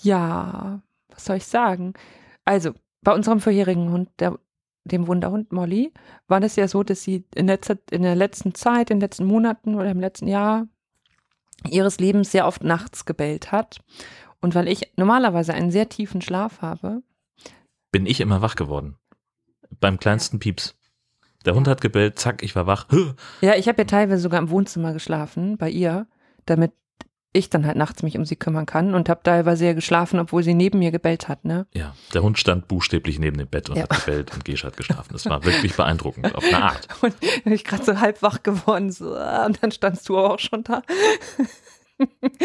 Ja, 0.02 0.82
was 1.10 1.26
soll 1.26 1.36
ich 1.36 1.46
sagen? 1.46 1.94
Also, 2.44 2.72
bei 3.02 3.14
unserem 3.14 3.40
vorherigen 3.40 3.92
Hund, 3.92 4.08
der, 4.18 4.36
dem 4.86 5.06
Wunderhund 5.06 5.52
Molly, 5.52 5.92
war 6.28 6.40
das 6.40 6.56
ja 6.56 6.68
so, 6.68 6.82
dass 6.82 7.02
sie 7.02 7.24
in, 7.34 7.46
letzter, 7.46 7.78
in 7.90 8.02
der 8.02 8.16
letzten 8.16 8.54
Zeit, 8.54 8.90
in 8.90 8.96
den 8.96 9.00
letzten 9.02 9.26
Monaten 9.26 9.74
oder 9.74 9.90
im 9.90 10.00
letzten 10.00 10.28
Jahr 10.28 10.66
ihres 11.68 11.98
Lebens 11.98 12.32
sehr 12.32 12.46
oft 12.46 12.62
nachts 12.62 13.04
gebellt 13.04 13.52
hat. 13.52 13.80
Und 14.40 14.54
weil 14.54 14.68
ich 14.68 14.92
normalerweise 14.96 15.54
einen 15.54 15.70
sehr 15.70 15.88
tiefen 15.88 16.20
Schlaf 16.20 16.62
habe, 16.62 17.02
Bin 17.92 18.06
ich 18.06 18.20
immer 18.20 18.42
wach 18.42 18.56
geworden. 18.56 18.96
Beim 19.80 19.98
kleinsten 19.98 20.38
Pieps. 20.38 20.76
Der 21.44 21.54
Hund 21.54 21.68
hat 21.68 21.80
gebellt, 21.80 22.18
zack, 22.18 22.42
ich 22.42 22.54
war 22.56 22.66
wach. 22.66 22.86
Ja, 23.40 23.54
ich 23.54 23.68
habe 23.68 23.78
ja 23.78 23.84
teilweise 23.84 24.20
sogar 24.22 24.40
im 24.40 24.50
Wohnzimmer 24.50 24.92
geschlafen, 24.92 25.56
bei 25.56 25.70
ihr, 25.70 26.06
damit 26.44 26.72
ich 27.36 27.50
dann 27.50 27.66
halt 27.66 27.76
nachts 27.76 28.02
mich 28.02 28.16
um 28.18 28.24
sie 28.24 28.36
kümmern 28.36 28.66
kann 28.66 28.94
und 28.94 29.08
habe 29.08 29.20
teilweise 29.22 29.66
ja 29.66 29.72
geschlafen, 29.72 30.18
obwohl 30.18 30.42
sie 30.42 30.54
neben 30.54 30.78
mir 30.78 30.90
gebellt 30.90 31.28
hat. 31.28 31.44
Ne? 31.44 31.66
Ja, 31.74 31.94
der 32.14 32.22
Hund 32.22 32.38
stand 32.38 32.68
buchstäblich 32.68 33.18
neben 33.18 33.38
dem 33.38 33.48
Bett 33.48 33.68
und 33.70 33.76
Ja. 33.76 33.82
hat 33.84 34.04
gebellt 34.04 34.32
und 34.34 34.44
Gesche 34.44 34.66
hat 34.66 34.76
geschlafen. 34.76 35.10
Das 35.12 35.26
war 35.26 35.44
wirklich 35.44 35.74
beeindruckend, 35.76 36.34
auf 36.34 36.44
eine 36.44 36.62
Art. 36.62 36.88
Und 37.02 37.14
bin 37.44 37.52
ich 37.52 37.64
gerade 37.64 37.84
so 37.84 38.00
halb 38.00 38.22
wach 38.22 38.42
geworden 38.42 38.90
so, 38.90 39.14
ah, 39.14 39.46
und 39.46 39.62
dann 39.62 39.70
standst 39.70 40.08
du 40.08 40.18
auch 40.18 40.38
schon 40.38 40.64
da. 40.64 40.82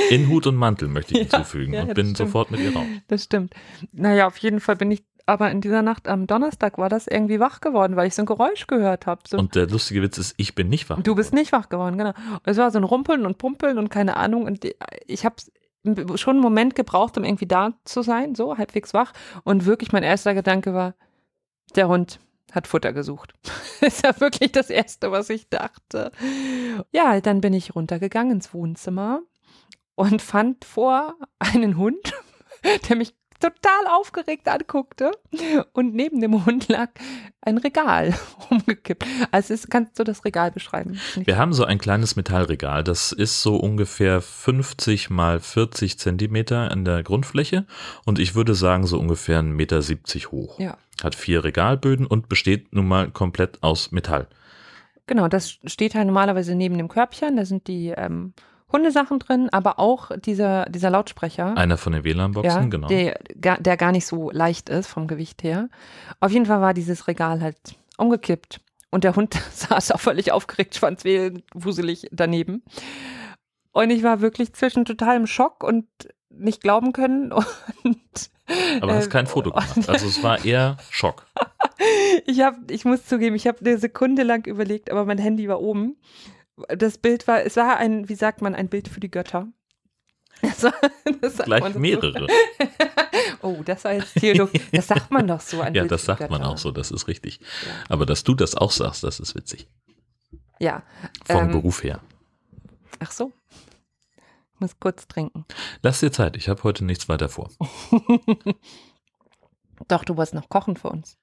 In 0.09 0.29
Hut 0.29 0.47
und 0.47 0.55
Mantel 0.55 0.87
möchte 0.87 1.13
ich 1.13 1.19
hinzufügen 1.29 1.73
ja, 1.73 1.81
und 1.81 1.93
bin 1.93 2.05
stimmt. 2.07 2.17
sofort 2.17 2.51
mit 2.51 2.61
ihr 2.61 2.73
raus. 2.73 2.85
Das 3.07 3.25
stimmt. 3.25 3.53
Naja, 3.91 4.27
auf 4.27 4.37
jeden 4.37 4.61
Fall 4.61 4.77
bin 4.77 4.91
ich 4.91 5.03
aber 5.25 5.51
in 5.51 5.61
dieser 5.61 5.81
Nacht 5.81 6.07
am 6.07 6.27
Donnerstag 6.27 6.77
war 6.77 6.89
das 6.89 7.07
irgendwie 7.07 7.39
wach 7.39 7.61
geworden, 7.61 7.95
weil 7.95 8.07
ich 8.07 8.15
so 8.15 8.23
ein 8.23 8.25
Geräusch 8.25 8.67
gehört 8.67 9.05
habe. 9.05 9.21
So, 9.27 9.37
Und 9.37 9.55
der 9.55 9.67
lustige 9.67 10.01
Witz 10.01 10.17
ist, 10.17 10.33
ich 10.37 10.55
bin 10.55 10.69
nicht 10.69 10.89
wach. 10.89 11.01
du 11.01 11.15
bist 11.15 11.33
nicht 11.33 11.51
wach 11.51 11.69
geworden, 11.69 11.97
genau. 11.97 12.13
Es 12.43 12.57
war 12.57 12.71
so 12.71 12.77
ein 12.79 12.83
Rumpeln 12.83 13.25
und 13.25 13.37
Pumpeln 13.37 13.77
und 13.77 13.89
keine 13.89 14.17
Ahnung. 14.17 14.43
Und 14.43 14.67
ich 15.07 15.25
habe 15.25 15.35
schon 16.15 16.35
einen 16.35 16.43
Moment 16.43 16.75
gebraucht, 16.75 17.17
um 17.17 17.23
irgendwie 17.23 17.47
da 17.47 17.73
zu 17.85 18.01
sein, 18.01 18.35
so 18.35 18.57
halbwegs 18.57 18.93
wach. 18.93 19.13
Und 19.43 19.65
wirklich 19.65 19.91
mein 19.91 20.03
erster 20.03 20.33
Gedanke 20.33 20.73
war, 20.73 20.93
der 21.75 21.87
Hund 21.87 22.19
hat 22.51 22.67
Futter 22.67 22.93
gesucht. 22.93 23.33
ist 23.81 24.03
ja 24.03 24.19
wirklich 24.19 24.51
das 24.51 24.69
Erste, 24.69 25.11
was 25.11 25.29
ich 25.29 25.49
dachte. 25.49 26.11
Ja, 26.91 27.19
dann 27.21 27.41
bin 27.41 27.53
ich 27.53 27.75
runtergegangen 27.75 28.33
ins 28.33 28.53
Wohnzimmer 28.53 29.21
und 29.95 30.21
fand 30.21 30.65
vor 30.65 31.15
einen 31.39 31.77
Hund, 31.77 32.13
der 32.89 32.95
mich 32.95 33.15
total 33.41 33.87
aufgeregt 33.89 34.47
anguckte. 34.47 35.11
Und 35.73 35.93
neben 35.93 36.21
dem 36.21 36.45
Hund 36.45 36.69
lag 36.69 36.89
ein 37.41 37.57
Regal 37.57 38.13
umgekippt. 38.49 39.05
Also 39.31 39.53
es, 39.53 39.67
kannst 39.67 39.99
du 39.99 40.03
das 40.03 40.23
Regal 40.23 40.51
beschreiben? 40.51 40.99
Wir 41.15 41.37
haben 41.37 41.53
so 41.53 41.65
ein 41.65 41.79
kleines 41.79 42.15
Metallregal, 42.15 42.83
das 42.83 43.11
ist 43.11 43.41
so 43.41 43.57
ungefähr 43.57 44.21
50 44.21 45.09
mal 45.09 45.39
40 45.39 45.99
Zentimeter 45.99 46.71
an 46.71 46.85
der 46.85 47.03
Grundfläche 47.03 47.65
und 48.05 48.19
ich 48.19 48.35
würde 48.35 48.55
sagen 48.55 48.85
so 48.85 48.99
ungefähr 48.99 49.41
1,70 49.41 49.43
Meter 49.53 50.31
hoch. 50.31 50.59
Ja. 50.59 50.77
Hat 51.03 51.15
vier 51.15 51.43
Regalböden 51.43 52.05
und 52.05 52.29
besteht 52.29 52.73
nun 52.73 52.87
mal 52.87 53.09
komplett 53.09 53.63
aus 53.63 53.91
Metall. 53.91 54.27
Genau, 55.07 55.27
das 55.27 55.57
steht 55.65 55.95
halt 55.95 56.05
normalerweise 56.05 56.55
neben 56.55 56.77
dem 56.77 56.87
Körbchen. 56.87 57.35
Da 57.35 57.43
sind 57.43 57.67
die 57.67 57.89
ähm, 57.89 58.33
Hundesachen 58.71 59.19
drin, 59.19 59.49
aber 59.51 59.79
auch 59.79 60.11
dieser, 60.17 60.65
dieser 60.65 60.89
Lautsprecher. 60.89 61.57
Einer 61.57 61.77
von 61.77 61.93
den 61.93 62.03
WLAN-Boxen, 62.03 62.61
ja, 62.63 62.67
genau. 62.67 62.87
der, 62.87 63.19
gar- 63.39 63.59
der 63.59 63.77
gar 63.77 63.91
nicht 63.91 64.05
so 64.05 64.29
leicht 64.31 64.69
ist 64.69 64.87
vom 64.87 65.07
Gewicht 65.07 65.43
her. 65.43 65.69
Auf 66.19 66.31
jeden 66.31 66.45
Fall 66.45 66.61
war 66.61 66.73
dieses 66.73 67.07
Regal 67.07 67.41
halt 67.41 67.57
umgekippt. 67.97 68.61
Und 68.89 69.03
der 69.03 69.15
Hund 69.15 69.33
saß 69.53 69.91
auch 69.91 69.99
völlig 69.99 70.31
aufgeregt, 70.31 70.75
schwanzwuselig 70.75 72.07
daneben. 72.11 72.63
Und 73.71 73.89
ich 73.89 74.03
war 74.03 74.19
wirklich 74.21 74.53
zwischen 74.53 74.83
totalem 74.85 75.27
Schock 75.27 75.63
und 75.63 75.85
nicht 76.29 76.61
glauben 76.61 76.93
können. 76.93 77.31
Und, 77.83 78.29
Aber 78.81 78.95
hast 78.95 79.07
äh, 79.07 79.09
kein 79.09 79.27
Foto 79.27 79.51
gemacht. 79.51 79.87
Also 79.87 80.07
es 80.07 80.21
war 80.23 80.43
eher 80.43 80.77
Schock. 80.89 81.25
ich 82.25 82.41
habe, 82.41 82.57
ich 82.69 82.83
muss 82.85 83.05
zugeben, 83.05 83.35
ich 83.35 83.47
habe 83.47 83.59
eine 83.61 83.77
Sekunde 83.77 84.23
lang 84.23 84.45
überlegt, 84.45 84.91
aber 84.91 85.05
mein 85.05 85.17
Handy 85.17 85.47
war 85.47 85.61
oben. 85.61 85.97
Das 86.69 86.97
Bild 86.97 87.27
war, 87.27 87.43
es 87.43 87.55
war 87.57 87.77
ein, 87.77 88.07
wie 88.09 88.15
sagt 88.15 88.41
man, 88.41 88.55
ein 88.55 88.69
Bild 88.69 88.87
für 88.87 88.99
die 88.99 89.11
Götter. 89.11 89.47
Das 90.41 90.63
war, 90.63 90.73
das 91.21 91.37
Gleich 91.37 91.75
mehrere. 91.75 92.25
Oh, 93.43 93.61
das 93.63 93.83
war 93.85 93.93
jetzt 93.93 94.15
Theologie. 94.15 94.61
Das 94.71 94.87
sagt 94.87 95.11
man 95.11 95.27
doch 95.27 95.39
so. 95.41 95.61
Ein 95.61 95.73
Ja, 95.75 95.83
Bild 95.83 95.91
das 95.91 96.05
sagt 96.05 96.29
man 96.31 96.43
auch 96.43 96.57
so, 96.57 96.71
das 96.71 96.89
ist 96.91 97.07
richtig. 97.07 97.39
Ja. 97.39 97.71
Aber 97.89 98.05
dass 98.07 98.23
du 98.23 98.33
das 98.33 98.55
auch 98.55 98.71
sagst, 98.71 99.03
das 99.03 99.19
ist 99.19 99.35
witzig. 99.35 99.67
Ja. 100.59 100.83
Vom 101.25 101.43
Ähm, 101.45 101.51
Beruf 101.51 101.83
her. 101.83 102.01
Ach 102.99 103.11
so. 103.11 103.31
Ich 104.53 104.59
muss 104.59 104.79
kurz 104.79 105.07
trinken. 105.07 105.45
Lass 105.83 105.99
dir 105.99 106.11
Zeit, 106.11 106.35
ich 106.37 106.49
habe 106.49 106.63
heute 106.63 106.85
nichts 106.85 107.07
weiter 107.09 107.29
vor. 107.29 107.49
Doch, 109.87 110.03
du 110.03 110.17
wolltest 110.17 110.35
noch 110.35 110.49
kochen 110.49 110.75
für 110.77 110.89
uns. 110.89 111.17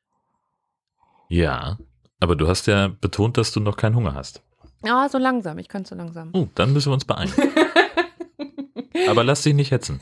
Ja, 1.29 1.79
aber 2.21 2.35
du 2.37 2.49
hast 2.49 2.67
ja 2.67 2.89
betont, 2.89 3.37
dass 3.37 3.53
du 3.53 3.61
noch 3.61 3.77
keinen 3.77 3.95
Hunger 3.97 4.15
hast. 4.15 4.43
Ja, 4.85 5.09
so 5.09 5.19
langsam. 5.19 5.59
Ich 5.59 5.69
kann 5.69 5.85
so 5.85 5.95
langsam. 5.95 6.31
Oh, 6.33 6.47
dann 6.55 6.73
müssen 6.73 6.91
wir 6.91 6.95
uns 6.95 7.05
beeilen. 7.05 7.33
aber 9.09 9.25
lass 9.25 9.43
dich 9.43 9.55
nicht 9.55 9.71
hetzen. 9.71 10.01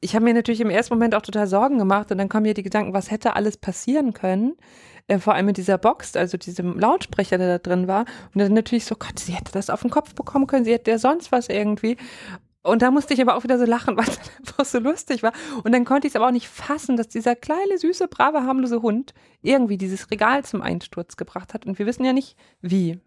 Ich 0.00 0.14
habe 0.14 0.24
mir 0.24 0.34
natürlich 0.34 0.60
im 0.60 0.70
ersten 0.70 0.94
Moment 0.94 1.14
auch 1.14 1.22
total 1.22 1.46
Sorgen 1.46 1.78
gemacht 1.78 2.10
und 2.12 2.18
dann 2.18 2.28
kommen 2.28 2.44
mir 2.44 2.54
die 2.54 2.62
Gedanken, 2.62 2.94
was 2.94 3.10
hätte 3.10 3.34
alles 3.34 3.56
passieren 3.56 4.12
können? 4.12 4.54
Äh, 5.08 5.18
vor 5.18 5.34
allem 5.34 5.46
mit 5.46 5.56
dieser 5.56 5.76
Box, 5.76 6.16
also 6.16 6.38
diesem 6.38 6.78
Lautsprecher, 6.78 7.36
der 7.36 7.58
da 7.58 7.58
drin 7.58 7.88
war. 7.88 8.04
Und 8.32 8.40
dann 8.40 8.52
natürlich 8.52 8.84
so, 8.84 8.94
Gott, 8.94 9.18
sie 9.18 9.32
hätte 9.32 9.52
das 9.52 9.70
auf 9.70 9.82
den 9.82 9.90
Kopf 9.90 10.14
bekommen 10.14 10.46
können, 10.46 10.64
sie 10.64 10.72
hätte 10.72 10.90
ja 10.90 10.98
sonst 10.98 11.32
was 11.32 11.48
irgendwie. 11.48 11.96
Und 12.62 12.82
da 12.82 12.90
musste 12.90 13.14
ich 13.14 13.20
aber 13.20 13.36
auch 13.36 13.44
wieder 13.44 13.58
so 13.58 13.64
lachen, 13.64 13.96
weil 13.96 14.08
es 14.08 14.18
einfach 14.38 14.64
so 14.64 14.78
lustig 14.78 15.22
war. 15.22 15.32
Und 15.64 15.72
dann 15.72 15.84
konnte 15.84 16.06
ich 16.06 16.12
es 16.12 16.16
aber 16.16 16.26
auch 16.26 16.32
nicht 16.32 16.48
fassen, 16.48 16.96
dass 16.96 17.08
dieser 17.08 17.34
kleine, 17.36 17.78
süße, 17.78 18.08
brave, 18.08 18.42
harmlose 18.44 18.82
Hund 18.82 19.14
irgendwie 19.42 19.78
dieses 19.78 20.10
Regal 20.10 20.44
zum 20.44 20.62
Einsturz 20.62 21.16
gebracht 21.16 21.54
hat. 21.54 21.66
Und 21.66 21.78
wir 21.78 21.86
wissen 21.86 22.04
ja 22.04 22.12
nicht, 22.12 22.36
wie. 22.60 22.98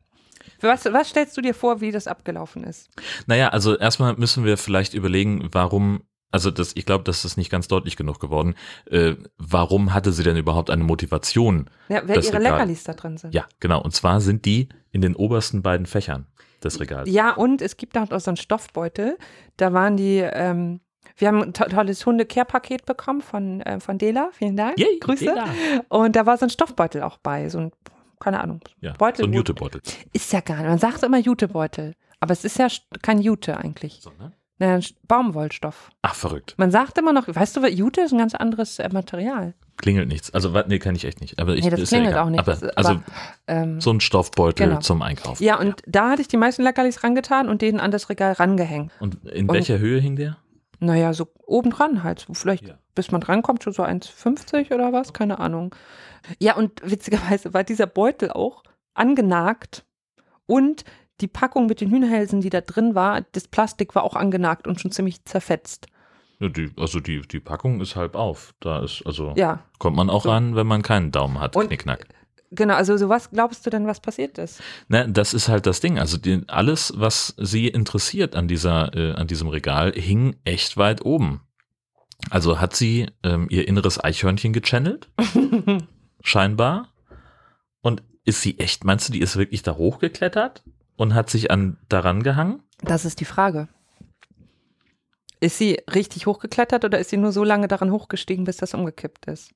Was, 0.62 0.86
was 0.86 1.10
stellst 1.10 1.38
du 1.38 1.42
dir 1.42 1.54
vor, 1.54 1.82
wie 1.82 1.92
das 1.92 2.08
abgelaufen 2.08 2.64
ist? 2.64 2.90
Naja, 3.28 3.50
also 3.50 3.78
erstmal 3.78 4.16
müssen 4.16 4.44
wir 4.44 4.58
vielleicht 4.58 4.96
überlegen, 4.96 5.50
warum, 5.52 6.02
also 6.32 6.50
das, 6.50 6.76
ich 6.76 6.88
glaube, 6.88 7.04
das 7.04 7.26
ist 7.26 7.38
nicht 7.38 7.52
ganz 7.52 7.68
deutlich 7.68 7.96
genug 7.96 8.20
geworden. 8.20 8.56
Äh, 8.90 9.16
warum 9.38 9.94
hatte 9.94 10.12
sie 10.12 10.24
denn 10.24 10.38
überhaupt 10.38 10.72
eine 10.72 10.84
Motivation? 10.84 11.70
Ja, 11.90 12.02
Das 12.02 12.26
ihre 12.26 12.40
Regal. 12.40 12.54
Leckerlis 12.54 12.84
da 12.84 12.94
drin 12.94 13.18
sind. 13.18 13.36
Ja, 13.36 13.46
genau. 13.60 13.84
Und 13.84 13.94
zwar 13.94 14.20
sind 14.20 14.46
die 14.46 14.70
in 14.92 15.02
den 15.02 15.16
obersten 15.16 15.62
beiden 15.62 15.86
Fächern 15.86 16.26
des 16.64 16.80
Regals. 16.80 17.10
Ja, 17.10 17.32
und 17.34 17.62
es 17.62 17.78
gibt 17.78 17.98
auch 17.98 18.08
so 18.20 18.30
einen 18.32 18.38
Stoffbeutel. 18.38 19.18
Da 19.58 19.74
waren 19.74 19.98
die, 19.98 20.18
ähm, 20.20 20.80
wir 21.18 21.28
haben 21.28 21.42
ein 21.42 21.54
to 21.54 21.66
tolles 21.66 22.06
Hunde-Care-Paket 22.06 22.86
bekommen 22.86 23.22
von, 23.22 23.62
äh, 23.62 23.80
von 23.80 23.98
Dela. 23.98 24.30
Vielen 24.34 24.56
Dank. 24.56 24.80
Yay, 24.80 25.00
Grüße. 25.00 25.26
Dela. 25.26 25.46
Und 25.90 26.16
da 26.16 26.26
war 26.26 26.38
so 26.38 26.46
ein 26.46 26.50
Stoffbeutel 26.50 27.04
auch 27.04 27.18
bei. 27.18 27.50
So 27.50 27.60
ein, 27.60 27.72
keine 28.20 28.40
Ahnung. 28.42 28.62
Ja, 28.80 28.94
Beutel, 28.94 29.26
so 29.26 29.30
ein 29.30 29.34
Jutebeutel. 29.34 29.82
Ist 30.14 30.32
ja 30.32 30.42
gar 30.42 30.58
nicht. 30.58 30.68
Man 30.68 30.80
sagt 30.80 31.04
immer 31.04 31.18
Jutebeutel. 31.20 31.96
Aber 32.20 32.34
es 32.34 32.46
ist 32.46 32.60
ja 32.60 32.68
kein 33.02 33.20
Jute 33.20 33.58
eigentlich. 33.58 34.00
So? 34.02 34.12
Nein, 34.60 34.82
St- 34.82 34.96
Baumwollstoff. 35.08 35.90
Ach, 36.04 36.14
verrückt. 36.14 36.54
Man 36.58 36.70
sagt 36.70 36.96
immer 37.00 37.14
noch, 37.14 37.28
weißt 37.28 37.58
du, 37.58 37.66
Jute 37.68 38.02
ist 38.02 38.12
ein 38.12 38.20
ganz 38.20 38.36
anderes 38.36 38.78
äh, 38.78 38.90
Material. 38.94 39.56
Klingelt 39.82 40.08
nichts. 40.08 40.32
Also, 40.34 40.50
nee, 40.68 40.80
kann 40.80 40.96
ich 40.96 41.06
echt 41.06 41.20
nicht. 41.22 41.40
Aber 41.40 41.56
ich, 41.56 41.64
Nee, 41.64 41.72
das 41.72 41.80
ja 41.82 41.86
klingelt 41.88 42.12
egal. 42.14 42.24
auch 42.26 42.30
nicht. 42.30 42.40
Aber, 42.40 42.52
also, 42.52 42.92
aber, 42.92 43.04
Ähm, 43.48 43.82
so 43.82 43.92
ein 43.92 44.00
Stoffbeutel 44.00 44.68
Genau. 44.68 44.80
zum 44.80 45.02
Einkaufen. 45.02 45.44
ja, 45.44 45.60
und 45.60 45.82
da 45.88 46.12
hatte 46.12 46.22
ich 46.22 46.28
die 46.28 46.38
meisten 46.38 46.62
Leckerlis 46.64 47.04
rangetan 47.04 47.50
und 47.50 47.62
denen 47.62 47.80
an 47.80 47.92
das 47.92 48.10
Regal 48.10 48.34
rangehängt. 48.34 48.92
Und 49.00 49.26
in 49.26 49.50
Und- 49.50 49.56
welcher 49.56 49.80
Höhe 49.80 50.00
hing 50.00 50.16
der? 50.16 50.38
Naja, 50.80 51.14
so 51.14 51.28
obendran 51.46 52.04
halt. 52.04 52.26
So 52.28 52.34
Vielleicht, 52.34 52.68
Ja. 52.68 52.76
bis 52.96 53.12
man 53.12 53.22
drankommt, 53.22 53.64
schon 53.64 53.74
so 53.74 53.84
1,50 53.84 54.72
oder 54.72 54.94
was, 54.94 55.14
keine 55.14 55.40
Ahnung. 55.40 55.76
Ja, 56.40 56.56
und 56.56 56.82
witzigerweise 56.84 57.54
war 57.54 57.64
dieser 57.64 57.88
Beutel 57.88 58.32
auch 58.32 58.64
angenagt 58.94 59.84
und 60.46 60.84
die 61.22 61.28
Packung 61.28 61.68
mit 61.68 61.82
den 61.82 61.92
Hühnerhälsen, 61.92 62.42
die 62.42 62.50
da 62.50 62.62
drin 62.62 62.96
war, 62.96 63.22
das 63.34 63.48
Plastik 63.48 63.94
war 63.96 64.04
auch 64.04 64.16
angenagt 64.16 64.68
und 64.68 64.80
schon 64.82 64.92
ziemlich 64.92 65.24
zerfetzt. 65.26 65.88
Ja, 66.42 66.50
die, 66.50 66.72
also 66.78 67.00
die, 67.00 67.22
die 67.22 67.40
Packung 67.40 67.80
ist 67.82 67.96
halb 67.96 68.16
auf. 68.16 68.54
Da 68.60 68.84
ist, 68.84 69.04
also 69.06 69.34
Ja, 69.38 69.60
kommt 69.80 69.96
man 69.96 70.10
auch 70.10 70.24
So. 70.24 70.30
ran, 70.32 70.56
wenn 70.56 70.68
man 70.68 70.82
keinen 70.82 71.12
Daumen 71.12 71.40
hat. 71.40 71.56
Und- 71.56 71.68
Knickknack. 71.68 72.08
genau. 72.50 72.74
Also, 72.74 72.98
so 72.98 73.08
was 73.10 73.30
glaubst 73.30 73.66
du 73.66 73.70
denn, 73.70 73.86
was 73.88 74.00
passiert 74.02 74.38
ist? 74.40 74.62
Ne, 74.90 75.08
das 75.10 75.34
ist 75.34 75.48
halt 75.48 75.66
das 75.68 75.80
Ding. 75.80 76.00
Also 76.00 76.18
die, 76.18 76.42
alles, 76.48 76.94
was 76.98 77.36
sie 77.38 77.68
interessiert 77.68 78.36
an 78.36 78.48
dieser, 78.48 78.94
äh, 78.96 79.14
an 79.14 79.28
diesem 79.28 79.48
Regal, 79.48 79.94
hing 79.94 80.36
echt 80.44 80.76
weit 80.78 81.06
oben. 81.06 81.42
Also 82.30 82.60
hat 82.60 82.76
sie 82.76 83.08
ähm, 83.24 83.48
ihr 83.50 83.68
inneres 83.68 84.04
Eichhörnchen 84.04 84.52
gechannelt, 84.54 85.10
scheinbar. 86.24 86.90
Und 87.82 88.04
ist 88.26 88.42
sie 88.42 88.60
echt, 88.60 88.84
meinst 88.84 89.10
du, 89.10 89.14
die 89.14 89.22
ist 89.22 89.38
wirklich 89.38 89.64
da 89.64 89.76
hochgeklettert 89.76 90.64
und 90.96 91.14
hat 91.16 91.30
sich 91.30 91.50
an 91.50 91.78
daran 91.90 92.22
gehangen? 92.24 92.62
Das 92.84 93.06
ist 93.06 93.20
die 93.20 93.26
Frage. 93.26 93.68
Ist 95.42 95.58
sie 95.58 95.82
richtig 95.94 96.28
hochgeklettert 96.28 96.86
oder 96.86 97.00
ist 97.00 97.10
sie 97.10 97.18
nur 97.18 97.32
so 97.32 97.44
lange 97.44 97.68
daran 97.68 97.92
hochgestiegen, 97.92 98.46
bis 98.46 98.58
das 98.58 98.76
umgekippt 98.76 99.26
ist? 99.26 99.52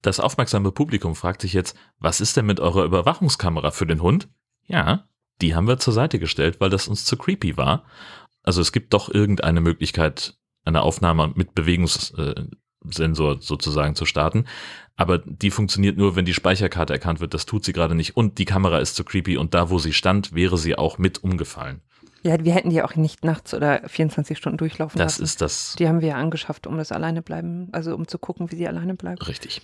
Das 0.00 0.20
aufmerksame 0.20 0.70
Publikum 0.70 1.16
fragt 1.16 1.42
sich 1.42 1.52
jetzt, 1.52 1.76
was 1.98 2.20
ist 2.20 2.36
denn 2.36 2.46
mit 2.46 2.60
eurer 2.60 2.84
Überwachungskamera 2.84 3.72
für 3.72 3.86
den 3.86 4.02
Hund? 4.02 4.28
Ja, 4.66 5.08
die 5.40 5.54
haben 5.54 5.66
wir 5.66 5.78
zur 5.78 5.92
Seite 5.92 6.20
gestellt, 6.20 6.60
weil 6.60 6.70
das 6.70 6.86
uns 6.86 7.04
zu 7.04 7.16
creepy 7.16 7.56
war. 7.56 7.84
Also 8.44 8.60
es 8.60 8.70
gibt 8.70 8.94
doch 8.94 9.12
irgendeine 9.12 9.60
Möglichkeit, 9.60 10.38
eine 10.64 10.82
Aufnahme 10.82 11.32
mit 11.34 11.56
Bewegungssensor 11.56 13.40
sozusagen 13.40 13.96
zu 13.96 14.06
starten. 14.06 14.46
Aber 14.94 15.18
die 15.18 15.50
funktioniert 15.50 15.96
nur, 15.98 16.14
wenn 16.14 16.24
die 16.24 16.34
Speicherkarte 16.34 16.92
erkannt 16.92 17.18
wird. 17.18 17.34
Das 17.34 17.46
tut 17.46 17.64
sie 17.64 17.72
gerade 17.72 17.96
nicht. 17.96 18.16
Und 18.16 18.38
die 18.38 18.44
Kamera 18.44 18.78
ist 18.78 18.94
zu 18.94 19.04
creepy. 19.04 19.36
Und 19.36 19.54
da, 19.54 19.70
wo 19.70 19.78
sie 19.80 19.92
stand, 19.92 20.34
wäre 20.34 20.56
sie 20.56 20.78
auch 20.78 20.98
mit 20.98 21.24
umgefallen. 21.24 21.82
Ja, 22.22 22.42
wir 22.44 22.52
hätten 22.54 22.70
die 22.70 22.82
auch 22.82 22.94
nicht 22.96 23.24
nachts 23.24 23.54
oder 23.54 23.82
24 23.86 24.36
Stunden 24.36 24.58
durchlaufen 24.58 24.98
Das 24.98 25.14
lassen. 25.14 25.24
ist 25.24 25.40
das 25.40 25.76
Die 25.78 25.86
haben 25.88 26.00
wir 26.00 26.08
ja 26.08 26.14
angeschafft, 26.16 26.66
um 26.66 26.76
das 26.76 26.90
alleine 26.92 27.22
bleiben, 27.22 27.68
also 27.72 27.94
um 27.94 28.08
zu 28.08 28.18
gucken, 28.18 28.50
wie 28.50 28.56
sie 28.56 28.66
alleine 28.66 28.94
bleibt. 28.94 29.26
richtig. 29.28 29.62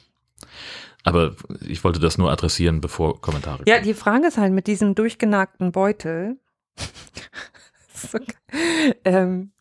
Aber 1.05 1.35
ich 1.67 1.83
wollte 1.83 1.99
das 1.99 2.19
nur 2.19 2.31
adressieren, 2.31 2.81
bevor 2.81 3.21
Kommentare 3.21 3.65
Ja, 3.67 3.77
kommen. 3.77 3.87
die 3.87 3.95
Frage 3.95 4.27
ist 4.29 4.39
halt 4.39 4.53
mit 4.53 4.67
diesem 4.69 4.95
durchgenagten 4.95 5.73
Beutel, 5.73 6.37
so 7.95 8.19
ähm, 9.05 9.53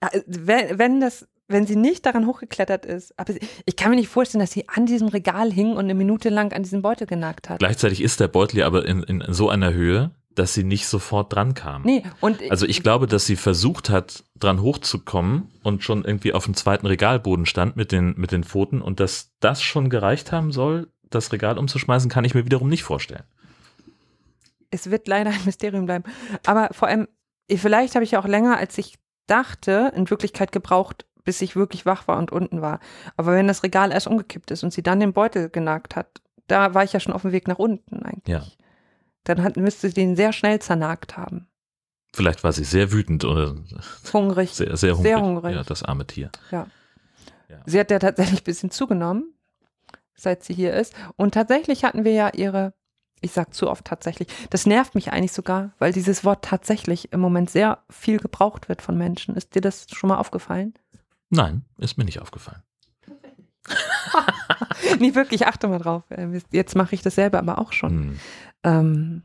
äh, 0.00 0.20
wenn, 0.26 0.78
wenn 0.78 1.00
das 1.00 1.26
wenn 1.48 1.64
sie 1.64 1.76
nicht 1.76 2.04
daran 2.04 2.26
hochgeklettert 2.26 2.84
ist. 2.86 3.16
Aber 3.20 3.32
ich 3.66 3.76
kann 3.76 3.90
mir 3.90 3.96
nicht 3.96 4.08
vorstellen, 4.08 4.40
dass 4.40 4.50
sie 4.50 4.68
an 4.68 4.84
diesem 4.84 5.06
Regal 5.06 5.52
hing 5.52 5.72
und 5.74 5.78
eine 5.84 5.94
Minute 5.94 6.28
lang 6.28 6.52
an 6.52 6.64
diesem 6.64 6.82
Beutel 6.82 7.06
genagt 7.06 7.48
hat. 7.48 7.60
Gleichzeitig 7.60 8.02
ist 8.02 8.18
der 8.18 8.26
Beutel 8.26 8.58
ja 8.58 8.66
aber 8.66 8.84
in, 8.84 9.04
in 9.04 9.22
so 9.32 9.48
einer 9.48 9.72
Höhe, 9.72 10.10
dass 10.36 10.54
sie 10.54 10.64
nicht 10.64 10.86
sofort 10.86 11.34
dran 11.34 11.54
kam. 11.54 11.82
Nee, 11.82 12.02
und 12.20 12.40
also 12.50 12.66
ich 12.66 12.82
glaube, 12.82 13.06
dass 13.06 13.26
sie 13.26 13.36
versucht 13.36 13.90
hat, 13.90 14.24
dran 14.38 14.60
hochzukommen 14.60 15.50
und 15.62 15.82
schon 15.82 16.04
irgendwie 16.04 16.32
auf 16.32 16.44
dem 16.44 16.54
zweiten 16.54 16.86
Regalboden 16.86 17.46
stand 17.46 17.76
mit 17.76 17.90
den, 17.90 18.14
mit 18.16 18.32
den 18.32 18.44
Pfoten 18.44 18.80
und 18.82 19.00
dass 19.00 19.32
das 19.40 19.62
schon 19.62 19.90
gereicht 19.90 20.32
haben 20.32 20.52
soll, 20.52 20.92
das 21.10 21.32
Regal 21.32 21.58
umzuschmeißen, 21.58 22.10
kann 22.10 22.24
ich 22.24 22.34
mir 22.34 22.44
wiederum 22.44 22.68
nicht 22.68 22.84
vorstellen. 22.84 23.24
Es 24.70 24.90
wird 24.90 25.08
leider 25.08 25.30
ein 25.30 25.44
Mysterium 25.44 25.86
bleiben. 25.86 26.04
Aber 26.44 26.68
vor 26.72 26.88
allem, 26.88 27.08
vielleicht 27.50 27.94
habe 27.94 28.04
ich 28.04 28.10
ja 28.10 28.20
auch 28.20 28.26
länger, 28.26 28.58
als 28.58 28.76
ich 28.78 28.96
dachte, 29.26 29.92
in 29.96 30.10
Wirklichkeit 30.10 30.52
gebraucht, 30.52 31.06
bis 31.24 31.40
ich 31.40 31.56
wirklich 31.56 31.86
wach 31.86 32.06
war 32.08 32.18
und 32.18 32.30
unten 32.30 32.60
war. 32.60 32.80
Aber 33.16 33.32
wenn 33.32 33.48
das 33.48 33.62
Regal 33.62 33.90
erst 33.90 34.06
umgekippt 34.06 34.50
ist 34.50 34.62
und 34.64 34.72
sie 34.72 34.82
dann 34.82 35.00
den 35.00 35.12
Beutel 35.12 35.48
genagt 35.48 35.96
hat, 35.96 36.20
da 36.46 36.74
war 36.74 36.84
ich 36.84 36.92
ja 36.92 37.00
schon 37.00 37.12
auf 37.12 37.22
dem 37.22 37.32
Weg 37.32 37.48
nach 37.48 37.58
unten 37.58 38.02
eigentlich. 38.02 38.28
Ja. 38.28 38.44
Dann 39.26 39.42
hat, 39.42 39.56
müsste 39.56 39.88
sie 39.88 39.94
den 39.94 40.14
sehr 40.14 40.32
schnell 40.32 40.60
zernagt 40.60 41.16
haben. 41.16 41.48
Vielleicht 42.14 42.44
war 42.44 42.52
sie 42.52 42.64
sehr 42.64 42.92
wütend 42.92 43.24
oder 43.24 43.56
hungrig. 44.12 44.50
Sehr, 44.50 44.76
sehr 44.76 44.96
hungrig. 44.96 45.12
Sehr 45.12 45.20
hungrig. 45.20 45.54
Ja, 45.54 45.64
das 45.64 45.82
arme 45.82 46.06
Tier. 46.06 46.30
Ja. 46.52 46.68
ja. 47.48 47.58
Sie 47.66 47.78
hat 47.78 47.90
ja 47.90 47.98
tatsächlich 47.98 48.40
ein 48.40 48.44
bisschen 48.44 48.70
zugenommen, 48.70 49.34
seit 50.14 50.44
sie 50.44 50.54
hier 50.54 50.74
ist. 50.74 50.94
Und 51.16 51.34
tatsächlich 51.34 51.84
hatten 51.84 52.04
wir 52.04 52.12
ja 52.12 52.30
ihre, 52.34 52.72
ich 53.20 53.32
sag 53.32 53.52
zu 53.52 53.68
oft 53.68 53.84
tatsächlich, 53.84 54.28
das 54.50 54.64
nervt 54.64 54.94
mich 54.94 55.12
eigentlich 55.12 55.32
sogar, 55.32 55.72
weil 55.80 55.92
dieses 55.92 56.24
Wort 56.24 56.44
tatsächlich 56.44 57.12
im 57.12 57.18
Moment 57.18 57.50
sehr 57.50 57.84
viel 57.90 58.18
gebraucht 58.18 58.68
wird 58.68 58.80
von 58.80 58.96
Menschen. 58.96 59.34
Ist 59.34 59.56
dir 59.56 59.60
das 59.60 59.88
schon 59.90 60.08
mal 60.08 60.18
aufgefallen? 60.18 60.72
Nein, 61.30 61.64
ist 61.78 61.98
mir 61.98 62.04
nicht 62.04 62.20
aufgefallen. 62.20 62.62
nee, 65.00 65.14
wirklich, 65.14 65.46
achte 65.46 65.68
mal 65.68 65.78
drauf. 65.78 66.04
Äh, 66.10 66.40
jetzt 66.52 66.76
mache 66.76 66.94
ich 66.94 67.02
das 67.02 67.16
selber 67.16 67.38
aber 67.38 67.58
auch 67.58 67.72
schon. 67.72 67.90
Hm. 67.90 68.20
Ähm, 68.66 69.22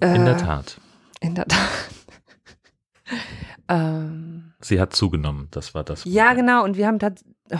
in 0.00 0.24
der 0.24 0.36
äh, 0.36 0.40
Tat. 0.40 0.80
In 1.20 1.34
der 1.34 1.46
Tat. 1.46 1.68
ähm, 3.68 4.54
Sie 4.60 4.80
hat 4.80 4.94
zugenommen, 4.94 5.48
das 5.50 5.74
war 5.74 5.84
das. 5.84 6.04
Ja, 6.04 6.32
genau. 6.32 6.64
Und 6.64 6.76
wir 6.76 6.86
haben 6.86 6.98
das, 6.98 7.24
oh, 7.52 7.58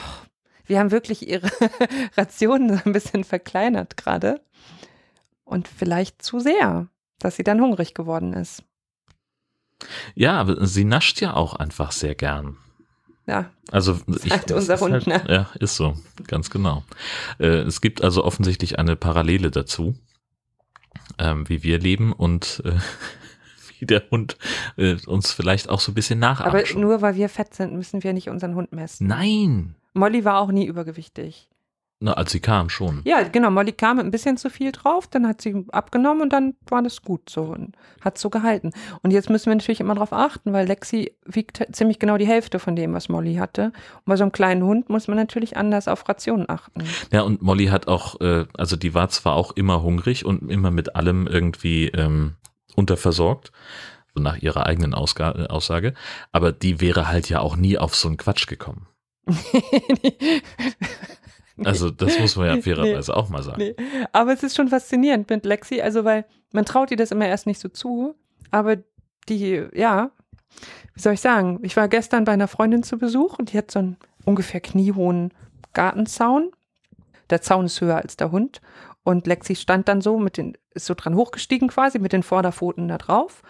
wir 0.65 0.79
haben 0.79 0.91
wirklich 0.91 1.29
ihre 1.29 1.51
Rationen 2.17 2.71
so 2.71 2.81
ein 2.85 2.93
bisschen 2.93 3.25
verkleinert 3.25 3.97
gerade. 3.97 4.41
Und 5.45 5.69
vielleicht 5.69 6.23
zu 6.23 6.41
sehr, 6.41 6.89
dass 7.19 7.37
sie 7.37 7.45
dann 7.45 7.61
hungrig 7.61 7.95
geworden 7.95 8.33
ist. 8.33 8.65
Ja, 10.15 10.41
aber 10.41 10.67
sie 10.67 10.85
nascht 10.85 11.21
ja 11.21 11.35
auch 11.35 11.55
einfach 11.55 11.93
sehr 11.93 12.15
gern. 12.15 12.57
Ja. 13.27 13.51
Also 13.73 13.99
ich, 14.07 14.31
sagt 14.31 14.53
unser 14.53 14.79
Hund, 14.79 14.93
halt, 14.93 15.07
ne? 15.07 15.25
Ja, 15.29 15.51
ist 15.59 15.77
so, 15.77 15.95
ganz 16.27 16.51
genau. 16.51 16.85
Äh, 17.39 17.63
es 17.63 17.81
gibt 17.81 18.03
also 18.03 18.25
offensichtlich 18.25 18.79
eine 18.79 18.95
Parallele 18.95 19.51
dazu, 19.51 19.97
ähm, 21.19 21.49
wie 21.49 21.63
wir 21.63 21.79
leben 21.79 22.13
und 22.13 22.63
äh, 22.65 22.73
wie 23.79 23.87
der 23.87 24.05
Hund 24.11 24.39
äh, 24.77 24.97
uns 25.07 25.33
vielleicht 25.33 25.69
auch 25.69 25.81
so 25.81 25.91
ein 25.91 25.95
bisschen 25.95 26.21
nachahmt. 26.21 26.49
Aber 26.49 26.63
nur 26.79 27.03
weil 27.03 27.17
wir 27.17 27.29
fett 27.29 27.55
sind, 27.55 27.75
müssen 27.75 28.05
wir 28.05 28.13
nicht 28.13 28.29
unseren 28.29 28.55
Hund 28.55 28.73
messen. 28.73 29.09
Nein. 29.09 29.75
Molly 29.93 30.25
war 30.25 30.41
auch 30.41 30.53
nie 30.53 30.67
übergewichtig. 30.67 31.49
Na, 31.99 32.13
als 32.13 32.31
sie 32.31 32.41
kam 32.41 32.69
schon. 32.69 33.01
Ja, 33.07 33.23
genau. 33.23 33.51
Molly 33.51 33.73
kam 33.73 33.97
mit 33.97 34.05
ein 34.05 34.11
bisschen 34.11 34.37
zu 34.37 34.51
viel 34.51 34.71
drauf, 34.71 35.07
dann 35.07 35.27
hat 35.27 35.41
sie 35.41 35.65
abgenommen 35.73 36.21
und 36.21 36.33
dann 36.33 36.55
war 36.69 36.83
das 36.83 37.01
gut 37.01 37.31
so 37.31 37.45
und 37.45 37.75
hat 38.03 38.19
so 38.19 38.29
gehalten. 38.29 38.73
Und 39.03 39.13
jetzt 39.13 39.31
müssen 39.31 39.47
wir 39.47 39.55
natürlich 39.55 39.81
immer 39.81 39.95
darauf 39.95 40.13
achten, 40.13 40.53
weil 40.53 40.67
Lexi 40.67 41.13
wiegt 41.25 41.67
ziemlich 41.73 41.99
genau 41.99 42.19
die 42.19 42.27
Hälfte 42.27 42.59
von 42.59 42.77
dem, 42.77 42.93
was 42.93 43.09
Molly 43.09 43.37
hatte. 43.37 43.73
Und 43.95 44.05
bei 44.05 44.17
so 44.17 44.25
einem 44.25 44.33
kleinen 44.33 44.63
Hund 44.63 44.91
muss 44.91 45.09
man 45.09 45.17
natürlich 45.17 45.57
anders 45.57 45.89
auf 45.89 46.07
Rationen 46.07 46.51
achten. 46.51 46.83
Ja, 47.13 47.23
und 47.23 47.41
Molly 47.41 47.67
hat 47.67 47.89
auch, 47.89 48.21
äh, 48.21 48.45
also 48.59 48.77
die 48.77 48.93
war 48.93 49.09
zwar 49.09 49.35
auch 49.35 49.53
immer 49.53 49.83
hungrig 49.83 50.27
und 50.27 50.51
immer 50.51 50.71
mit 50.71 50.97
allem 50.97 51.27
irgendwie 51.27 51.87
ähm, 51.89 52.35
unterversorgt, 52.75 53.53
so 54.15 54.21
nach 54.21 54.37
ihrer 54.37 54.67
eigenen 54.67 54.93
Ausga 54.93 55.33
Aussage, 55.47 55.95
aber 56.31 56.53
die 56.53 56.83
wäre 56.83 57.09
halt 57.09 57.31
ja 57.31 57.41
auch 57.41 57.57
nie 57.57 57.79
auf 57.79 57.95
so 57.95 58.09
einen 58.09 58.19
Quatsch 58.19 58.47
gekommen. 58.47 58.87
Also 61.65 61.91
das 61.91 62.19
muss 62.19 62.37
man 62.37 62.47
ja 62.49 62.61
fairerweise 62.61 63.13
nee, 63.13 63.17
auch 63.17 63.29
mal 63.29 63.43
sagen. 63.43 63.59
Nee. 63.59 63.77
Aber 64.13 64.33
es 64.33 64.43
ist 64.43 64.57
schon 64.57 64.69
faszinierend 64.69 65.31
mit 65.31 65.47
Lexi, 65.47 65.81
also 65.81 66.05
weil 66.05 66.27
man 66.53 66.65
traut 66.65 66.91
ihr 66.91 66.97
das 66.97 67.11
immer 67.11 67.27
erst 67.27 67.47
nicht 67.47 67.61
so 67.61 67.69
zu, 67.69 68.15
aber 68.51 68.77
die, 69.29 69.67
ja, 69.73 70.11
wie 70.95 71.01
soll 71.01 71.15
ich 71.15 71.21
sagen, 71.21 71.61
ich 71.63 71.77
war 71.77 71.89
gestern 71.89 72.25
bei 72.25 72.33
einer 72.33 72.49
Freundin 72.49 72.83
zu 72.83 72.99
Besuch 72.99 73.39
und 73.39 73.53
die 73.53 73.59
hat 73.59 73.71
so 73.71 73.79
einen 73.79 73.97
ungefähr 74.25 74.61
kniehohen 74.61 75.33
Gartenzaun. 75.73 76.53
Der 77.31 77.43
Zaun 77.43 77.67
ist 77.67 77.81
höher 77.81 77.97
als 77.97 78.17
der 78.17 78.31
Hund 78.31 78.61
und 79.03 79.27
Lexi 79.27 79.57
stand 79.57 79.89
dann 79.89 80.01
so 80.01 80.19
mit 80.19 80.37
den, 80.37 80.57
ist 80.75 80.87
so 80.87 80.95
dran 80.95 81.15
hochgestiegen 81.15 81.69
quasi 81.69 81.99
mit 81.99 82.13
den 82.13 82.23
Vorderpfoten 82.23 82.89
da 82.89 82.99
drauf 82.99 83.43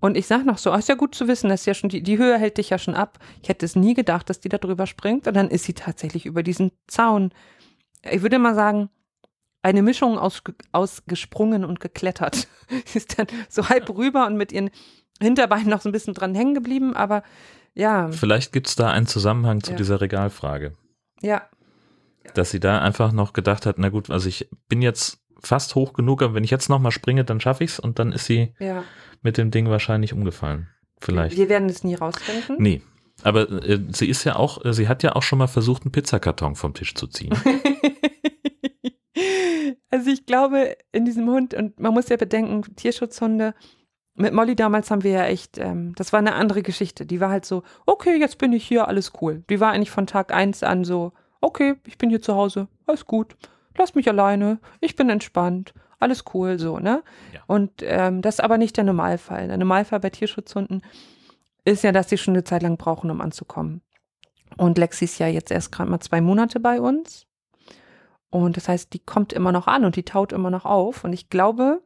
und 0.00 0.16
ich 0.16 0.26
sage 0.26 0.44
noch 0.44 0.58
so, 0.58 0.72
oh, 0.72 0.76
ist 0.76 0.88
ja 0.88 0.96
gut 0.96 1.14
zu 1.14 1.28
wissen, 1.28 1.48
dass 1.48 1.66
ja 1.66 1.74
schon 1.74 1.88
die, 1.88 2.02
die 2.02 2.18
Höhe 2.18 2.38
hält 2.38 2.58
dich 2.58 2.70
ja 2.70 2.78
schon 2.78 2.94
ab. 2.94 3.18
Ich 3.42 3.48
hätte 3.48 3.64
es 3.64 3.76
nie 3.76 3.94
gedacht, 3.94 4.28
dass 4.28 4.40
die 4.40 4.48
da 4.48 4.58
drüber 4.58 4.86
springt. 4.86 5.26
Und 5.26 5.34
dann 5.34 5.48
ist 5.48 5.64
sie 5.64 5.74
tatsächlich 5.74 6.26
über 6.26 6.42
diesen 6.42 6.72
Zaun. 6.86 7.32
Ich 8.10 8.22
würde 8.22 8.38
mal 8.38 8.54
sagen, 8.54 8.90
eine 9.62 9.82
Mischung 9.82 10.18
aus, 10.18 10.42
aus 10.72 11.04
gesprungen 11.06 11.64
und 11.64 11.80
geklettert. 11.80 12.48
sie 12.84 12.98
ist 12.98 13.18
dann 13.18 13.26
so 13.48 13.68
halb 13.68 13.88
rüber 13.88 14.26
und 14.26 14.36
mit 14.36 14.52
ihren 14.52 14.70
Hinterbeinen 15.20 15.68
noch 15.68 15.80
so 15.80 15.88
ein 15.88 15.92
bisschen 15.92 16.12
dran 16.12 16.34
hängen 16.34 16.54
geblieben, 16.54 16.94
aber 16.94 17.22
ja. 17.72 18.10
Vielleicht 18.10 18.52
gibt 18.52 18.68
es 18.68 18.76
da 18.76 18.90
einen 18.90 19.06
Zusammenhang 19.06 19.62
zu 19.62 19.70
ja. 19.70 19.76
dieser 19.76 20.00
Regalfrage. 20.00 20.74
Ja. 21.22 21.48
Dass 22.34 22.50
sie 22.50 22.60
da 22.60 22.80
einfach 22.80 23.12
noch 23.12 23.32
gedacht 23.32 23.64
hat, 23.64 23.78
na 23.78 23.88
gut, 23.88 24.10
also 24.10 24.28
ich 24.28 24.48
bin 24.68 24.82
jetzt 24.82 25.18
fast 25.40 25.74
hoch 25.74 25.92
genug, 25.92 26.22
aber 26.22 26.34
wenn 26.34 26.44
ich 26.44 26.50
jetzt 26.50 26.68
nochmal 26.68 26.92
springe, 26.92 27.24
dann 27.24 27.40
schaffe 27.40 27.64
ich 27.64 27.72
es 27.72 27.78
und 27.78 27.98
dann 27.98 28.12
ist 28.12 28.26
sie 28.26 28.54
ja. 28.58 28.84
Mit 29.24 29.38
dem 29.38 29.50
Ding 29.50 29.68
wahrscheinlich 29.68 30.12
umgefallen. 30.12 30.68
Vielleicht. 31.00 31.36
Wir 31.36 31.48
werden 31.48 31.68
es 31.68 31.82
nie 31.82 31.94
rausfinden. 31.94 32.56
Nee. 32.58 32.82
Aber 33.22 33.50
äh, 33.50 33.80
sie 33.90 34.08
ist 34.08 34.24
ja 34.24 34.36
auch, 34.36 34.64
äh, 34.64 34.72
sie 34.72 34.88
hat 34.88 35.02
ja 35.02 35.16
auch 35.16 35.22
schon 35.22 35.38
mal 35.38 35.46
versucht, 35.46 35.82
einen 35.82 35.92
Pizzakarton 35.92 36.54
vom 36.56 36.74
Tisch 36.74 36.94
zu 36.94 37.06
ziehen. 37.06 37.34
also 39.90 40.10
ich 40.10 40.26
glaube, 40.26 40.76
in 40.92 41.04
diesem 41.04 41.28
Hund, 41.28 41.54
und 41.54 41.80
man 41.80 41.94
muss 41.94 42.08
ja 42.08 42.16
bedenken, 42.16 42.62
Tierschutzhunde, 42.76 43.54
mit 44.16 44.32
Molly 44.32 44.54
damals 44.54 44.90
haben 44.90 45.02
wir 45.02 45.10
ja 45.10 45.24
echt, 45.24 45.58
ähm, 45.58 45.92
das 45.96 46.12
war 46.12 46.20
eine 46.20 46.34
andere 46.34 46.62
Geschichte. 46.62 47.06
Die 47.06 47.20
war 47.20 47.30
halt 47.30 47.44
so, 47.44 47.62
okay, 47.86 48.16
jetzt 48.18 48.38
bin 48.38 48.52
ich 48.52 48.64
hier, 48.64 48.86
alles 48.88 49.12
cool. 49.20 49.42
Die 49.50 49.58
war 49.58 49.72
eigentlich 49.72 49.90
von 49.90 50.06
Tag 50.06 50.32
eins 50.32 50.62
an 50.62 50.84
so, 50.84 51.12
okay, 51.40 51.74
ich 51.86 51.98
bin 51.98 52.10
hier 52.10 52.22
zu 52.22 52.34
Hause, 52.34 52.68
alles 52.86 53.06
gut 53.06 53.36
lass 53.76 53.94
mich 53.94 54.08
alleine, 54.08 54.58
ich 54.80 54.96
bin 54.96 55.10
entspannt, 55.10 55.74
alles 56.00 56.24
cool, 56.34 56.58
so, 56.58 56.78
ne? 56.78 57.02
Ja. 57.32 57.40
Und 57.46 57.70
ähm, 57.82 58.22
das 58.22 58.36
ist 58.36 58.40
aber 58.40 58.58
nicht 58.58 58.76
der 58.76 58.84
Normalfall. 58.84 59.48
Der 59.48 59.56
Normalfall 59.56 60.00
bei 60.00 60.10
Tierschutzhunden 60.10 60.82
ist 61.64 61.84
ja, 61.84 61.92
dass 61.92 62.08
sie 62.08 62.18
schon 62.18 62.34
eine 62.34 62.44
Zeit 62.44 62.62
lang 62.62 62.76
brauchen, 62.76 63.10
um 63.10 63.20
anzukommen. 63.20 63.82
Und 64.56 64.78
Lexi 64.78 65.04
ist 65.06 65.18
ja 65.18 65.26
jetzt 65.26 65.50
erst 65.50 65.72
gerade 65.72 65.90
mal 65.90 66.00
zwei 66.00 66.20
Monate 66.20 66.60
bei 66.60 66.80
uns. 66.80 67.26
Und 68.30 68.56
das 68.56 68.68
heißt, 68.68 68.92
die 68.92 68.98
kommt 68.98 69.32
immer 69.32 69.52
noch 69.52 69.66
an 69.66 69.84
und 69.84 69.96
die 69.96 70.02
taut 70.02 70.32
immer 70.32 70.50
noch 70.50 70.64
auf. 70.64 71.04
Und 71.04 71.12
ich 71.12 71.30
glaube, 71.30 71.80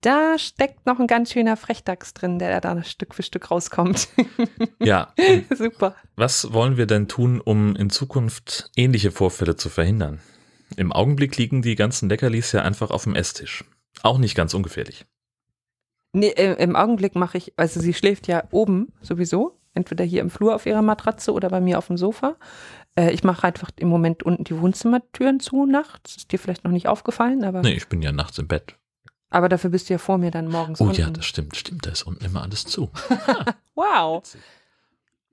da 0.00 0.38
steckt 0.38 0.86
noch 0.86 1.00
ein 1.00 1.06
ganz 1.06 1.32
schöner 1.32 1.56
Frechdachs 1.56 2.14
drin, 2.14 2.38
der 2.38 2.60
da 2.60 2.82
Stück 2.84 3.14
für 3.14 3.22
Stück 3.22 3.50
rauskommt. 3.50 4.08
Ja. 4.80 5.12
Super. 5.54 5.96
Was 6.16 6.52
wollen 6.52 6.76
wir 6.76 6.86
denn 6.86 7.08
tun, 7.08 7.40
um 7.40 7.74
in 7.76 7.90
Zukunft 7.90 8.70
ähnliche 8.76 9.10
Vorfälle 9.10 9.56
zu 9.56 9.68
verhindern? 9.68 10.20
Im 10.76 10.92
Augenblick 10.92 11.36
liegen 11.36 11.62
die 11.62 11.76
ganzen 11.76 12.08
Leckerlis 12.08 12.52
ja 12.52 12.62
einfach 12.62 12.90
auf 12.90 13.04
dem 13.04 13.14
Esstisch. 13.14 13.64
Auch 14.02 14.18
nicht 14.18 14.34
ganz 14.34 14.54
ungefährlich. 14.54 15.06
Nee, 16.12 16.30
im 16.30 16.76
Augenblick 16.76 17.14
mache 17.14 17.38
ich, 17.38 17.52
also 17.56 17.78
sie 17.80 17.94
schläft 17.94 18.26
ja 18.26 18.44
oben 18.50 18.92
sowieso, 19.00 19.58
entweder 19.74 20.04
hier 20.04 20.22
im 20.22 20.30
Flur 20.30 20.54
auf 20.54 20.66
ihrer 20.66 20.82
Matratze 20.82 21.32
oder 21.32 21.50
bei 21.50 21.60
mir 21.60 21.78
auf 21.78 21.88
dem 21.88 21.98
Sofa. 21.98 22.36
Äh, 22.98 23.12
ich 23.12 23.22
mache 23.22 23.46
einfach 23.46 23.70
im 23.76 23.88
Moment 23.88 24.22
unten 24.22 24.44
die 24.44 24.58
Wohnzimmertüren 24.58 25.40
zu 25.40 25.66
nachts. 25.66 26.16
Ist 26.16 26.32
dir 26.32 26.38
vielleicht 26.38 26.64
noch 26.64 26.72
nicht 26.72 26.88
aufgefallen, 26.88 27.44
aber. 27.44 27.60
Nee, 27.60 27.74
ich 27.74 27.88
bin 27.88 28.02
ja 28.02 28.12
nachts 28.12 28.38
im 28.38 28.48
Bett. 28.48 28.76
Aber 29.28 29.48
dafür 29.48 29.70
bist 29.70 29.88
du 29.88 29.94
ja 29.94 29.98
vor 29.98 30.18
mir 30.18 30.30
dann 30.30 30.48
morgens. 30.48 30.80
Oh 30.80 30.84
unten. 30.84 31.00
ja, 31.00 31.10
das 31.10 31.26
stimmt, 31.26 31.56
stimmt. 31.56 31.84
Da 31.84 31.90
ist 31.90 32.04
unten 32.04 32.24
immer 32.24 32.42
alles 32.42 32.64
zu. 32.64 32.90
wow. 33.74 34.22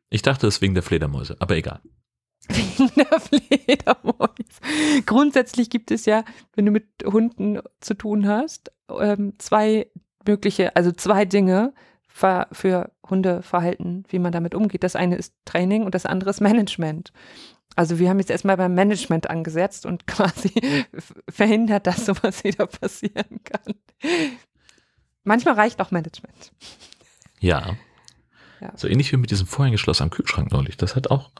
Ich 0.10 0.22
dachte, 0.22 0.48
es 0.48 0.56
ist 0.56 0.62
wegen 0.62 0.74
der 0.74 0.84
Fledermäuse, 0.84 1.38
aber 1.39 1.56
egal. 1.56 1.80
Wegen 2.50 2.92
der 2.96 3.20
Fledermäuse. 3.20 5.04
Grundsätzlich 5.06 5.70
gibt 5.70 5.92
es 5.92 6.06
ja, 6.06 6.24
wenn 6.56 6.66
du 6.66 6.72
mit 6.72 6.88
Hunden 7.06 7.60
zu 7.80 7.94
tun 7.94 8.28
hast, 8.28 8.72
ähm, 8.90 9.34
zwei 9.38 9.88
mögliche, 10.26 10.76
also 10.76 10.92
zwei 10.92 11.26
Dinge 11.26 11.74
für 12.08 12.92
Hundeverhalten, 13.10 14.06
wie 14.10 14.20
man 14.20 14.32
damit 14.32 14.54
umgeht. 14.54 14.84
Das 14.84 14.96
eine 14.96 15.16
ist 15.16 15.34
Training 15.46 15.84
und 15.84 15.96
das 15.96 16.06
andere 16.06 16.30
ist 16.30 16.42
Management. 16.42 17.12
Also 17.76 17.98
wir 17.98 18.10
haben 18.10 18.20
jetzt 18.20 18.30
erstmal 18.30 18.58
beim 18.58 18.76
Management 18.76 19.30
angesetzt 19.30 19.86
und 19.86 20.06
quasi 20.08 20.54
verhindert, 21.28 21.88
dass 21.88 22.06
sowas 22.06 22.44
wieder 22.44 22.68
passieren 22.68 23.44
kann. 23.44 23.74
Manchmal 25.24 25.56
reicht 25.56 25.82
auch 25.82 25.92
Management. 25.92 26.52
Ja. 27.40 27.76
Ja. 28.62 28.72
So 28.76 28.88
ähnlich 28.88 29.12
wie 29.12 29.18
mit 29.18 29.32
diesem 29.32 29.48
Vorhängeschloss 29.48 30.02
am 30.02 30.10
Kühlschrank 30.10 30.52
neulich. 30.52 30.78
Das 30.78 30.96
hat 30.96 31.10
auch 31.10 31.32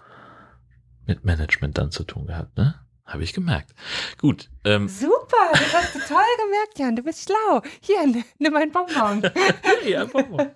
mit 1.06 1.24
Management 1.26 1.78
dann 1.78 1.92
zu 1.92 2.04
tun 2.04 2.28
gehabt, 2.28 2.58
ne? 2.58 2.76
Habe 3.06 3.24
ich 3.24 3.34
gemerkt. 3.34 3.76
Gut. 4.18 4.50
Ähm, 4.64 4.88
Super, 4.88 5.50
das 5.52 5.74
hast 5.74 5.94
du 5.96 6.00
toll 6.00 6.24
gemerkt, 6.46 6.80
Jan. 6.80 6.96
Du 6.96 7.04
bist 7.04 7.26
schlau. 7.30 7.62
Hier, 7.82 7.98
nimm 8.40 8.56
ein 8.56 8.72
Bonbon. 8.72 9.22
ja, 9.86 10.06
Bonbon. 10.06 10.52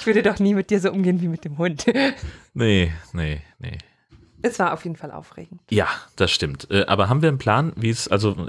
Ich 0.00 0.06
würde 0.06 0.22
doch 0.22 0.38
nie 0.38 0.54
mit 0.54 0.70
dir 0.70 0.80
so 0.80 0.90
umgehen 0.90 1.20
wie 1.20 1.28
mit 1.28 1.44
dem 1.44 1.58
Hund. 1.58 1.84
nee, 2.54 2.92
nee, 3.12 3.42
nee. 3.58 3.78
Es 4.40 4.58
war 4.58 4.72
auf 4.72 4.82
jeden 4.84 4.96
Fall 4.96 5.12
aufregend. 5.12 5.60
Ja, 5.70 5.88
das 6.16 6.32
stimmt. 6.32 6.68
Äh, 6.70 6.86
aber 6.86 7.08
haben 7.08 7.22
wir 7.22 7.28
einen 7.28 7.38
Plan, 7.38 7.72
wie 7.76 7.90
es, 7.90 8.08
also 8.08 8.48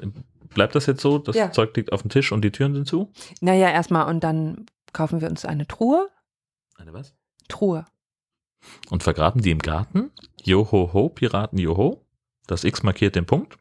bleibt 0.55 0.73
das 0.75 0.87
jetzt 0.87 1.01
so? 1.01 1.19
Das 1.19 1.35
Ja. 1.35 1.51
Zeug 1.51 1.75
liegt 1.75 1.91
auf 1.91 2.01
dem 2.01 2.09
Tisch 2.09 2.31
und 2.31 2.41
die 2.41 2.51
Türen 2.51 2.73
sind 2.73 2.87
zu? 2.87 3.11
Naja, 3.41 3.69
erstmal 3.69 4.07
und 4.07 4.23
dann 4.23 4.65
kaufen 4.91 5.21
wir 5.21 5.29
uns 5.29 5.45
eine 5.45 5.67
Truhe. 5.67 6.09
Eine 6.77 6.93
was? 6.93 7.13
Truhe. 7.47 7.85
Und 8.89 9.03
vergraben 9.03 9.41
die 9.41 9.51
im 9.51 9.59
Garten? 9.59 10.11
Joho 10.41 10.91
ho, 10.93 11.09
Piraten 11.09 11.59
Joho. 11.59 12.05
Das 12.47 12.63
X 12.63 12.83
markiert 12.83 13.15
den 13.15 13.25
Punkt. 13.25 13.57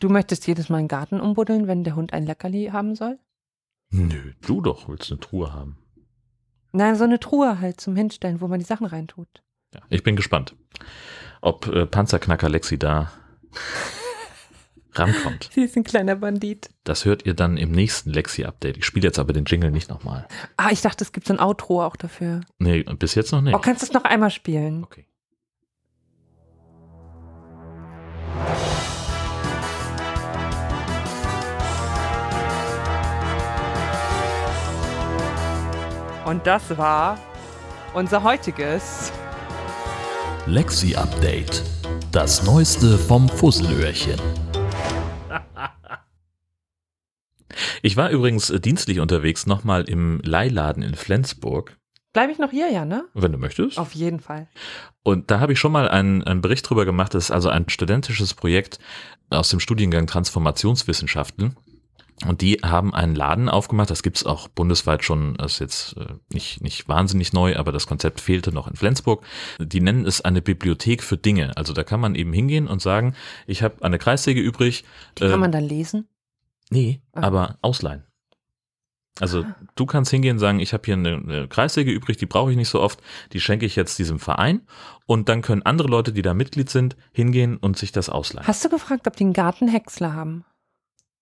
Du 0.00 0.08
möchtest 0.08 0.46
jedes 0.46 0.68
Mal 0.68 0.78
einen 0.78 0.88
Garten 0.88 1.20
umbuddeln, 1.20 1.66
wenn 1.66 1.84
der 1.84 1.96
Hund 1.96 2.12
ein 2.12 2.26
Leckerli 2.26 2.70
haben 2.72 2.94
soll? 2.94 3.18
Nö, 3.90 4.32
du 4.42 4.60
doch 4.60 4.88
willst 4.88 5.10
eine 5.10 5.20
Truhe 5.20 5.52
haben. 5.52 5.78
Nein, 6.72 6.96
so 6.96 7.04
eine 7.04 7.20
Truhe 7.20 7.60
halt 7.60 7.80
zum 7.80 7.94
Hinstellen, 7.94 8.40
wo 8.40 8.48
man 8.48 8.58
die 8.58 8.66
Sachen 8.66 8.86
reintut. 8.86 9.28
Ja, 9.72 9.80
ich 9.88 10.02
bin 10.02 10.16
gespannt, 10.16 10.56
ob 11.40 11.68
äh, 11.68 11.86
Panzerknacker 11.86 12.48
Lexi 12.48 12.78
da 12.78 13.12
rankommt. 14.98 15.50
Sie 15.54 15.62
ist 15.62 15.76
ein 15.76 15.84
kleiner 15.84 16.16
Bandit. 16.16 16.70
Das 16.84 17.04
hört 17.04 17.26
ihr 17.26 17.34
dann 17.34 17.56
im 17.56 17.72
nächsten 17.72 18.10
Lexi-Update. 18.10 18.76
Ich 18.76 18.84
spiele 18.84 19.06
jetzt 19.06 19.18
aber 19.18 19.32
den 19.32 19.44
Jingle 19.44 19.70
nicht 19.70 19.88
nochmal. 19.88 20.26
Ah, 20.56 20.70
ich 20.70 20.80
dachte, 20.80 21.04
es 21.04 21.12
gibt 21.12 21.26
so 21.26 21.34
ein 21.34 21.40
Outro 21.40 21.82
auch 21.82 21.96
dafür. 21.96 22.42
Nee, 22.58 22.82
bis 22.82 23.14
jetzt 23.14 23.32
noch 23.32 23.40
nicht. 23.40 23.54
Oh, 23.54 23.58
kannst 23.58 23.82
du 23.82 23.86
es 23.86 23.92
noch 23.92 24.04
einmal 24.04 24.30
spielen? 24.30 24.84
Okay. 24.84 25.06
Und 36.24 36.46
das 36.46 36.76
war 36.78 37.18
unser 37.92 38.22
heutiges. 38.22 39.12
Lexi 40.46 40.94
Update. 40.94 41.62
Das 42.12 42.42
Neueste 42.44 42.98
vom 42.98 43.28
Fusselöhrchen. 43.28 44.43
Ich 47.84 47.98
war 47.98 48.08
übrigens 48.08 48.48
äh, 48.48 48.60
dienstlich 48.60 48.98
unterwegs 48.98 49.46
nochmal 49.46 49.84
im 49.84 50.18
Leihladen 50.24 50.82
in 50.82 50.94
Flensburg, 50.94 51.76
Bleibe 52.14 52.30
ich 52.30 52.38
noch 52.38 52.52
hier, 52.52 52.70
ja, 52.70 52.84
ne? 52.84 53.06
wenn 53.12 53.32
du 53.32 53.38
möchtest. 53.38 53.76
Auf 53.76 53.92
jeden 53.92 54.20
Fall. 54.20 54.46
Und 55.02 55.32
da 55.32 55.40
habe 55.40 55.52
ich 55.52 55.58
schon 55.58 55.72
mal 55.72 55.88
einen, 55.88 56.22
einen 56.22 56.40
Bericht 56.40 56.70
drüber 56.70 56.84
gemacht. 56.84 57.12
Das 57.12 57.24
ist 57.24 57.30
also 57.32 57.48
ein 57.48 57.68
studentisches 57.68 58.34
Projekt 58.34 58.78
aus 59.30 59.48
dem 59.48 59.58
Studiengang 59.58 60.06
Transformationswissenschaften. 60.06 61.56
Und 62.24 62.40
die 62.40 62.60
haben 62.62 62.94
einen 62.94 63.16
Laden 63.16 63.48
aufgemacht. 63.48 63.90
Das 63.90 64.04
gibt's 64.04 64.24
auch 64.24 64.46
bundesweit 64.46 65.02
schon. 65.04 65.34
Das 65.38 65.54
ist 65.54 65.58
jetzt 65.58 65.96
äh, 65.96 66.14
nicht, 66.32 66.62
nicht 66.62 66.88
wahnsinnig 66.88 67.32
neu, 67.32 67.56
aber 67.56 67.72
das 67.72 67.88
Konzept 67.88 68.20
fehlte 68.20 68.52
noch 68.52 68.68
in 68.68 68.76
Flensburg. 68.76 69.24
Die 69.58 69.80
nennen 69.80 70.06
es 70.06 70.20
eine 70.20 70.40
Bibliothek 70.40 71.02
für 71.02 71.16
Dinge. 71.16 71.56
Also 71.56 71.72
da 71.72 71.82
kann 71.82 71.98
man 71.98 72.14
eben 72.14 72.32
hingehen 72.32 72.68
und 72.68 72.80
sagen, 72.80 73.16
ich 73.48 73.64
habe 73.64 73.84
eine 73.84 73.98
Kreissäge 73.98 74.40
übrig. 74.40 74.84
Die 75.18 75.24
kann 75.24 75.32
ähm, 75.32 75.40
man 75.40 75.52
dann 75.52 75.64
lesen. 75.64 76.06
Nee, 76.70 77.02
Ah. 77.12 77.22
aber 77.22 77.58
ausleihen. 77.62 78.04
Also 79.20 79.44
du 79.76 79.86
kannst 79.86 80.10
hingehen 80.10 80.32
und 80.36 80.38
sagen, 80.40 80.58
ich 80.58 80.72
habe 80.72 80.82
hier 80.84 80.94
eine, 80.94 81.14
eine 81.16 81.48
Kreissäge 81.48 81.92
übrig, 81.92 82.16
die 82.16 82.26
brauche 82.26 82.50
ich 82.50 82.56
nicht 82.56 82.68
so 82.68 82.80
oft, 82.80 83.00
die 83.32 83.40
schenke 83.40 83.64
ich 83.64 83.76
jetzt 83.76 83.96
diesem 84.00 84.18
Verein 84.18 84.66
und 85.06 85.28
dann 85.28 85.40
können 85.40 85.62
andere 85.62 85.86
Leute, 85.86 86.12
die 86.12 86.22
da 86.22 86.34
Mitglied 86.34 86.68
sind, 86.68 86.96
hingehen 87.12 87.56
und 87.56 87.76
sich 87.78 87.92
das 87.92 88.08
ausleihen. 88.08 88.46
Hast 88.48 88.64
du 88.64 88.68
gefragt, 88.68 89.06
ob 89.06 89.14
die 89.14 89.22
einen 89.24 89.32
Gartenhäcksler 89.32 90.14
haben? 90.14 90.44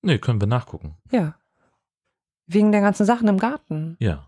Nee, 0.00 0.18
können 0.18 0.40
wir 0.40 0.48
nachgucken. 0.48 0.96
Ja. 1.10 1.36
Wegen 2.46 2.72
der 2.72 2.80
ganzen 2.80 3.04
Sachen 3.04 3.28
im 3.28 3.38
Garten. 3.38 3.96
Ja. 4.00 4.26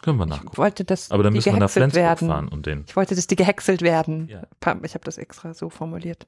Können 0.00 0.18
wir 0.18 0.24
Ich 0.24 0.30
nachgucken. 0.30 0.56
wollte, 0.56 0.84
dass 0.84 1.10
Aber 1.10 1.24
dann 1.24 1.32
die 1.32 1.38
müssen 1.38 1.52
wir 1.52 1.58
nach 1.60 1.68
Flensburg 1.70 2.02
werden. 2.02 2.28
fahren 2.28 2.48
und 2.48 2.66
den. 2.66 2.84
Ich 2.86 2.94
wollte, 2.96 3.14
dass 3.16 3.26
die 3.26 3.36
gehäckselt 3.36 3.82
werden. 3.82 4.28
Ja. 4.28 4.42
Ich 4.84 4.94
habe 4.94 5.04
das 5.04 5.18
extra 5.18 5.52
so 5.54 5.68
formuliert. 5.70 6.26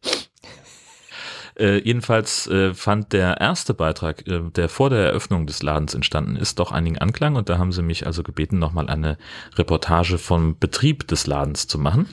Äh, 1.59 1.79
jedenfalls 1.79 2.47
äh, 2.49 2.75
fand 2.75 3.13
der 3.13 3.41
erste 3.41 3.75
Beitrag, 3.75 4.27
äh, 4.27 4.41
der 4.55 4.69
vor 4.69 4.91
der 4.91 5.07
Eröffnung 5.07 5.47
des 5.47 5.63
Ladens 5.63 5.95
entstanden 5.95 6.37
ist, 6.37 6.59
doch 6.59 6.73
einigen 6.73 6.99
Anklang 6.99 7.37
und 7.37 7.49
da 7.49 7.59
haben 7.59 7.73
sie 7.73 7.83
mich 7.83 8.07
also 8.07 8.23
gebeten, 8.23 8.59
nochmal 8.59 8.89
eine 8.89 9.19
Reportage 9.57 10.19
vom 10.19 10.59
Betrieb 10.59 11.09
des 11.09 11.27
Ladens 11.27 11.67
zu 11.67 11.79
machen. 11.79 12.09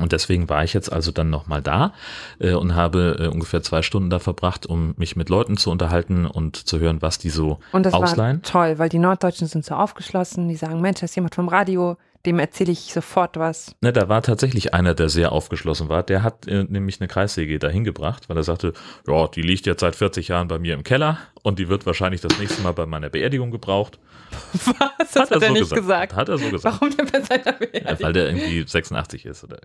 Und 0.00 0.12
deswegen 0.12 0.48
war 0.48 0.64
ich 0.64 0.74
jetzt 0.74 0.92
also 0.92 1.10
dann 1.12 1.30
nochmal 1.30 1.62
da 1.62 1.92
äh, 2.38 2.52
und 2.52 2.74
habe 2.74 3.16
äh, 3.18 3.26
ungefähr 3.28 3.62
zwei 3.62 3.82
Stunden 3.82 4.10
da 4.10 4.18
verbracht, 4.18 4.66
um 4.66 4.94
mich 4.96 5.16
mit 5.16 5.28
Leuten 5.28 5.56
zu 5.56 5.70
unterhalten 5.70 6.26
und 6.26 6.56
zu 6.56 6.78
hören, 6.78 7.00
was 7.02 7.18
die 7.18 7.30
so 7.30 7.60
Und 7.72 7.86
das 7.86 7.94
ausleihen. 7.94 8.38
war 8.38 8.42
toll, 8.42 8.78
weil 8.78 8.88
die 8.88 8.98
Norddeutschen 8.98 9.46
sind 9.46 9.64
so 9.64 9.74
aufgeschlossen. 9.74 10.48
Die 10.48 10.56
sagen, 10.56 10.80
Mensch, 10.80 11.00
da 11.00 11.04
ist 11.04 11.16
jemand 11.16 11.34
vom 11.34 11.48
Radio, 11.48 11.96
dem 12.26 12.38
erzähle 12.38 12.72
ich 12.72 12.92
sofort 12.92 13.36
was. 13.38 13.74
Ne, 13.80 13.92
da 13.92 14.08
war 14.08 14.20
tatsächlich 14.22 14.74
einer, 14.74 14.94
der 14.94 15.08
sehr 15.08 15.32
aufgeschlossen 15.32 15.88
war. 15.88 16.02
Der 16.02 16.22
hat 16.22 16.46
äh, 16.46 16.64
nämlich 16.64 17.00
eine 17.00 17.08
Kreissäge 17.08 17.58
dahin 17.58 17.84
gebracht, 17.84 18.28
weil 18.28 18.36
er 18.36 18.42
sagte, 18.42 18.72
ja, 19.06 19.28
die 19.28 19.42
liegt 19.42 19.64
jetzt 19.66 19.80
seit 19.80 19.96
40 19.96 20.28
Jahren 20.28 20.48
bei 20.48 20.58
mir 20.58 20.74
im 20.74 20.82
Keller 20.84 21.18
und 21.42 21.58
die 21.58 21.68
wird 21.68 21.86
wahrscheinlich 21.86 22.20
das 22.20 22.38
nächste 22.38 22.60
Mal 22.62 22.72
bei 22.72 22.84
meiner 22.86 23.08
Beerdigung 23.08 23.50
gebraucht. 23.50 23.98
Was? 24.52 25.12
Das 25.12 25.30
hat, 25.30 25.30
er 25.30 25.40
so 25.40 25.52
nicht 25.52 25.72
gesagt. 25.72 26.14
Hat 26.14 26.28
er 26.28 26.36
so 26.38 26.50
gesagt. 26.50 26.80
Warum 26.80 26.94
denn 26.96 27.06
bei 27.06 27.20
seiner 27.22 27.44
Ja, 27.46 27.52
Beerdigung? 27.52 27.98
weil 28.00 28.12
der 28.12 28.26
irgendwie 28.28 28.64
86 28.66 29.24
ist. 29.24 29.44
Oder 29.44 29.58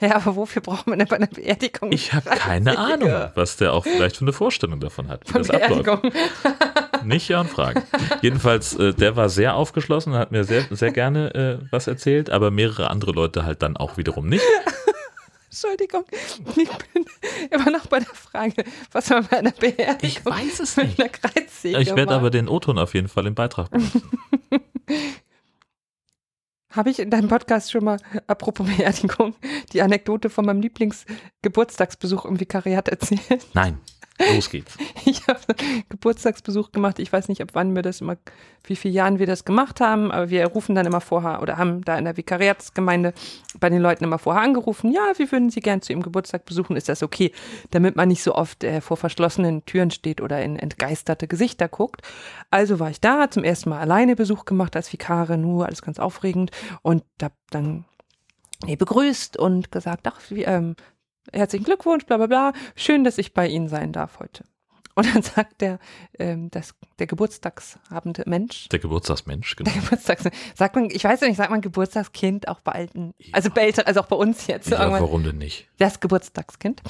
Ja, 0.00 0.16
aber 0.16 0.34
wofür 0.36 0.60
braucht 0.62 0.86
man 0.88 0.98
denn 0.98 1.06
bei 1.08 1.16
einer 1.16 1.28
Beerdigung? 1.28 1.92
ich 1.92 2.12
habe 2.12 2.28
keine? 2.30 2.76
Ahnung, 2.76 3.12
was 3.36 3.56
der 3.56 3.72
auch 3.72 3.84
vielleicht 3.84 4.16
für 4.16 4.24
eine 4.24 4.32
Vorstellung 4.32 4.80
davon 4.80 5.06
hat, 5.08 5.26
wie 5.28 5.32
Von 5.32 5.42
das 5.42 5.50
abläuft. 5.50 5.86
Nicht 7.04 7.28
Jörn 7.28 7.48
fragen. 7.48 7.82
Jedenfalls, 8.22 8.74
äh, 8.74 8.94
der 8.94 9.16
war 9.16 9.28
sehr 9.28 9.54
aufgeschlossen 9.54 10.12
und 10.12 10.18
hat 10.18 10.32
mir 10.32 10.44
sehr, 10.44 10.64
sehr 10.70 10.92
gerne 10.92 11.34
äh, 11.34 11.66
was 11.70 11.86
erzählt, 11.86 12.30
aber 12.30 12.50
mehrere 12.50 12.90
andere 12.90 13.12
Leute 13.12 13.44
halt 13.44 13.62
dann 13.62 13.76
auch 13.76 13.96
wiederum 13.96 14.28
nicht. 14.28 14.42
Entschuldigung, 15.50 16.04
ich 16.56 16.70
bin 16.94 17.04
immer 17.50 17.70
noch 17.70 17.86
bei 17.86 17.98
der 17.98 18.14
Frage, 18.14 18.64
was 18.90 19.10
man 19.10 19.26
bei 19.26 19.38
einer 19.38 19.50
Beerdigung 19.50 20.32
weiß 20.32 20.60
es 20.60 20.76
mit 20.78 20.98
einer 20.98 21.10
Kreissäge 21.10 21.78
Ich 21.78 21.94
werde 21.94 22.14
aber 22.14 22.30
den 22.30 22.48
O-Ton 22.48 22.78
auf 22.78 22.94
jeden 22.94 23.08
Fall 23.08 23.26
im 23.26 23.34
Beitrag 23.34 23.70
benutzen. 23.70 24.02
Habe 26.70 26.88
ich 26.88 27.00
in 27.00 27.10
deinem 27.10 27.28
Podcast 27.28 27.70
schon 27.70 27.84
mal, 27.84 27.98
apropos 28.26 28.66
Beerdigung, 28.66 29.34
die 29.74 29.82
Anekdote 29.82 30.30
von 30.30 30.46
meinem 30.46 30.62
Lieblingsgeburtstagsbesuch 30.62 32.24
im 32.24 32.40
Vikariat 32.40 32.88
erzählt? 32.88 33.46
Nein, 33.52 33.78
los 34.34 34.50
geht's. 34.50 34.76
Ich 35.04 35.26
habe 35.26 35.40
Geburtstagsbesuch 35.88 36.70
gemacht. 36.70 36.98
Ich 36.98 37.12
weiß 37.12 37.28
nicht, 37.28 37.42
ab 37.42 37.48
wann 37.54 37.74
wir 37.74 37.82
das 37.82 38.00
immer, 38.00 38.16
wie 38.64 38.76
viele 38.76 38.94
Jahren 38.94 39.18
wir 39.18 39.26
das 39.26 39.44
gemacht 39.44 39.80
haben, 39.80 40.12
aber 40.12 40.30
wir 40.30 40.46
rufen 40.46 40.74
dann 40.74 40.86
immer 40.86 41.00
vorher 41.00 41.42
oder 41.42 41.58
haben 41.58 41.82
da 41.82 41.98
in 41.98 42.04
der 42.04 42.16
Vikariatsgemeinde 42.16 43.12
bei 43.58 43.68
den 43.68 43.82
Leuten 43.82 44.04
immer 44.04 44.18
vorher 44.18 44.42
angerufen, 44.42 44.92
ja, 44.92 45.12
wir 45.16 45.30
würden 45.32 45.50
Sie 45.50 45.60
gern 45.60 45.82
zu 45.82 45.92
Ihrem 45.92 46.02
Geburtstag 46.02 46.44
besuchen, 46.44 46.76
ist 46.76 46.88
das 46.88 47.02
okay? 47.02 47.32
Damit 47.70 47.96
man 47.96 48.08
nicht 48.08 48.22
so 48.22 48.34
oft 48.34 48.62
äh, 48.62 48.80
vor 48.80 48.96
verschlossenen 48.96 49.64
Türen 49.66 49.90
steht 49.90 50.20
oder 50.20 50.42
in 50.42 50.56
entgeisterte 50.56 51.26
Gesichter 51.26 51.68
guckt. 51.68 52.02
Also 52.50 52.78
war 52.78 52.90
ich 52.90 53.00
da, 53.00 53.30
zum 53.30 53.44
ersten 53.44 53.70
Mal 53.70 53.80
alleine 53.80 54.14
Besuch 54.14 54.44
gemacht 54.44 54.76
als 54.76 54.92
Vikare, 54.92 55.36
nur 55.36 55.66
alles 55.66 55.82
ganz 55.82 55.98
aufregend 55.98 56.52
und 56.82 57.02
hab 57.20 57.32
dann 57.50 57.84
nee, 58.64 58.76
begrüßt 58.76 59.36
und 59.36 59.70
gesagt, 59.72 60.06
ach, 60.06 60.20
wie, 60.30 60.44
ähm, 60.44 60.76
herzlichen 61.32 61.64
Glückwunsch, 61.64 62.06
bla 62.06 62.16
bla 62.16 62.26
bla, 62.26 62.52
schön, 62.74 63.04
dass 63.04 63.18
ich 63.18 63.34
bei 63.34 63.46
Ihnen 63.48 63.68
sein 63.68 63.92
darf 63.92 64.18
heute. 64.18 64.44
Und 64.94 65.14
dann 65.14 65.22
sagt 65.22 65.60
der, 65.62 65.78
ähm, 66.18 66.50
das, 66.50 66.74
der 66.98 67.06
geburtstagshabende 67.06 68.24
Mensch, 68.26 68.68
Der 68.68 68.78
Geburtstagsmensch, 68.78 69.56
genau. 69.56 69.70
der 69.70 69.80
Geburtstags, 69.80 70.24
sagt 70.54 70.74
man, 70.76 70.90
ich 70.90 71.04
weiß 71.04 71.20
ja 71.22 71.28
nicht, 71.28 71.38
sagt 71.38 71.50
man 71.50 71.62
Geburtstagskind 71.62 72.46
auch 72.48 72.60
bei 72.60 72.72
alten, 72.72 73.14
also 73.32 73.48
bei 73.50 73.62
Eltern, 73.62 73.86
also 73.86 74.00
auch 74.00 74.06
bei 74.06 74.16
uns 74.16 74.46
jetzt, 74.48 74.68
Ja, 74.70 74.80
irgendwann, 74.80 75.02
warum 75.02 75.22
denn 75.24 75.38
nicht? 75.38 75.68
das 75.78 76.00
Geburtstagskind, 76.00 76.82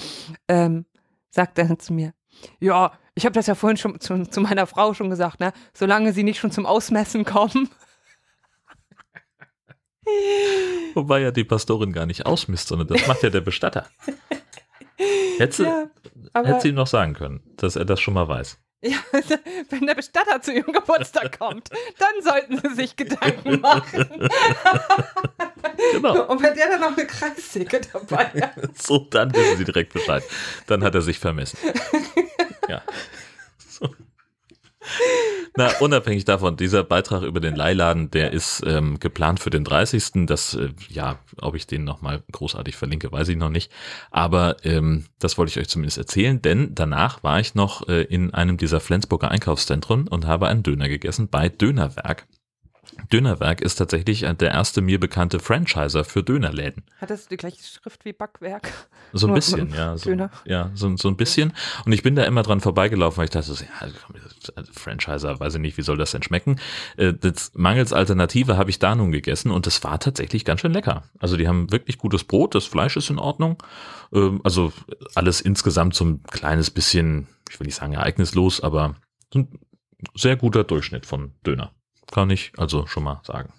ähm, 0.48 0.84
sagt 1.30 1.58
dann 1.58 1.78
zu 1.78 1.92
mir, 1.92 2.12
ja, 2.58 2.92
ich 3.14 3.24
habe 3.24 3.34
das 3.34 3.46
ja 3.46 3.54
vorhin 3.54 3.76
schon 3.76 4.00
zu, 4.00 4.24
zu 4.24 4.40
meiner 4.40 4.66
Frau 4.66 4.94
schon 4.94 5.10
gesagt, 5.10 5.38
ne, 5.38 5.52
solange 5.72 6.12
sie 6.12 6.24
nicht 6.24 6.40
schon 6.40 6.50
zum 6.50 6.66
Ausmessen 6.66 7.24
kommen. 7.24 7.68
Wobei 10.94 11.20
ja 11.20 11.30
die 11.30 11.44
Pastorin 11.44 11.92
gar 11.92 12.06
nicht 12.06 12.26
ausmisst, 12.26 12.68
sondern 12.68 12.88
das 12.88 13.06
macht 13.06 13.22
ja 13.22 13.30
der 13.30 13.40
Bestatter. 13.40 13.86
Hätte 15.38 15.56
sie, 15.56 15.62
Ja, 15.64 15.90
hätte 16.34 16.60
sie 16.60 16.68
ihm 16.68 16.74
noch 16.74 16.86
sagen 16.86 17.14
können, 17.14 17.42
dass 17.56 17.76
er 17.76 17.84
das 17.84 18.00
schon 18.00 18.14
mal 18.14 18.28
weiß. 18.28 18.58
Ja, 18.84 18.98
wenn 19.70 19.86
der 19.86 19.94
Bestatter 19.94 20.42
zu 20.42 20.52
ihrem 20.52 20.72
Geburtstag 20.72 21.38
kommt, 21.38 21.70
dann 21.98 22.22
sollten 22.22 22.58
sie 22.58 22.74
sich 22.74 22.96
Gedanken 22.96 23.60
machen. 23.60 24.28
Genau. 25.92 26.24
Und 26.24 26.42
wenn 26.42 26.54
der 26.54 26.68
dann 26.68 26.80
noch 26.80 26.96
eine 26.96 27.06
Kreissäge 27.06 27.80
dabei 27.92 28.26
hat. 28.40 28.82
So, 28.82 29.06
dann 29.10 29.32
wissen 29.34 29.58
sie 29.58 29.64
direkt 29.64 29.92
Bescheid. 29.92 30.24
Dann 30.66 30.82
hat 30.82 30.94
er 30.96 31.02
sich 31.02 31.20
vermessen. 31.20 31.58
Ja. 32.68 32.82
Na, 35.56 35.68
unabhängig 35.80 36.24
davon, 36.24 36.56
dieser 36.56 36.82
Beitrag 36.82 37.22
über 37.22 37.38
den 37.38 37.54
Leihladen, 37.54 38.10
der 38.10 38.32
ist 38.32 38.62
ähm, 38.66 38.98
geplant 38.98 39.38
für 39.38 39.50
den 39.50 39.64
30. 39.64 40.26
Das, 40.26 40.54
äh, 40.54 40.70
ja, 40.88 41.18
ob 41.42 41.54
ich 41.54 41.66
den 41.66 41.84
nochmal 41.84 42.22
großartig 42.32 42.74
verlinke, 42.74 43.12
weiß 43.12 43.28
ich 43.28 43.36
noch 43.36 43.50
nicht. 43.50 43.70
Aber 44.10 44.56
ähm, 44.64 45.04
das 45.18 45.36
wollte 45.36 45.50
ich 45.50 45.58
euch 45.58 45.68
zumindest 45.68 45.98
erzählen, 45.98 46.40
denn 46.40 46.74
danach 46.74 47.22
war 47.22 47.38
ich 47.38 47.54
noch 47.54 47.86
äh, 47.88 48.02
in 48.04 48.32
einem 48.32 48.56
dieser 48.56 48.80
Flensburger 48.80 49.30
Einkaufszentren 49.30 50.08
und 50.08 50.26
habe 50.26 50.48
einen 50.48 50.62
Döner 50.62 50.88
gegessen 50.88 51.28
bei 51.28 51.50
Dönerwerk. 51.50 52.26
Dönerwerk 53.12 53.60
ist 53.60 53.76
tatsächlich 53.76 54.20
der 54.20 54.50
erste 54.50 54.80
mir 54.80 54.98
bekannte 54.98 55.38
Franchiser 55.38 56.04
für 56.04 56.22
Dönerläden. 56.22 56.84
Hat 57.00 57.10
das 57.10 57.28
die 57.28 57.36
gleiche 57.36 57.62
Schrift 57.62 58.04
wie 58.04 58.12
Backwerk? 58.12 58.68
So 59.12 59.26
ein 59.28 59.34
bisschen, 59.34 59.72
ja. 59.74 59.96
So, 59.98 60.10
Döner. 60.10 60.30
ja, 60.44 60.70
so, 60.74 60.96
so 60.96 61.08
ein 61.08 61.16
bisschen. 61.16 61.52
Und 61.84 61.92
ich 61.92 62.02
bin 62.02 62.16
da 62.16 62.24
immer 62.24 62.42
dran 62.42 62.60
vorbeigelaufen, 62.60 63.18
weil 63.18 63.24
ich 63.26 63.30
dachte, 63.30 63.52
so, 63.52 63.62
ja, 63.64 63.70
also 64.56 64.72
Franchiser, 64.72 65.38
weiß 65.38 65.54
ich 65.56 65.60
nicht, 65.60 65.76
wie 65.76 65.82
soll 65.82 65.96
das 65.98 66.12
denn 66.12 66.22
schmecken? 66.22 66.58
Äh, 66.96 67.12
Das 67.12 67.52
mangels 67.54 67.92
Alternative 67.92 68.56
habe 68.56 68.70
ich 68.70 68.78
da 68.78 68.94
nun 68.94 69.12
gegessen 69.12 69.50
und 69.50 69.66
es 69.66 69.82
war 69.84 69.98
tatsächlich 70.00 70.44
ganz 70.44 70.60
schön 70.60 70.72
lecker. 70.72 71.04
Also 71.18 71.36
die 71.36 71.48
haben 71.48 71.70
wirklich 71.70 71.98
gutes 71.98 72.24
Brot, 72.24 72.54
das 72.54 72.64
Fleisch 72.64 72.96
ist 72.96 73.10
in 73.10 73.18
Ordnung. 73.18 73.62
Ähm, 74.12 74.40
Also 74.44 74.72
alles 75.14 75.40
insgesamt 75.40 75.94
so 75.94 76.04
ein 76.04 76.22
kleines 76.22 76.70
bisschen, 76.70 77.26
ich 77.50 77.60
will 77.60 77.66
nicht 77.66 77.76
sagen 77.76 77.92
ereignislos, 77.92 78.60
aber 78.60 78.96
so 79.32 79.40
ein 79.40 79.48
sehr 80.14 80.36
guter 80.36 80.64
Durchschnitt 80.64 81.06
von 81.06 81.32
Döner. 81.46 81.72
Kann 82.12 82.30
ich 82.30 82.52
also 82.58 82.86
schon 82.86 83.02
mal 83.04 83.20
sagen. 83.24 83.52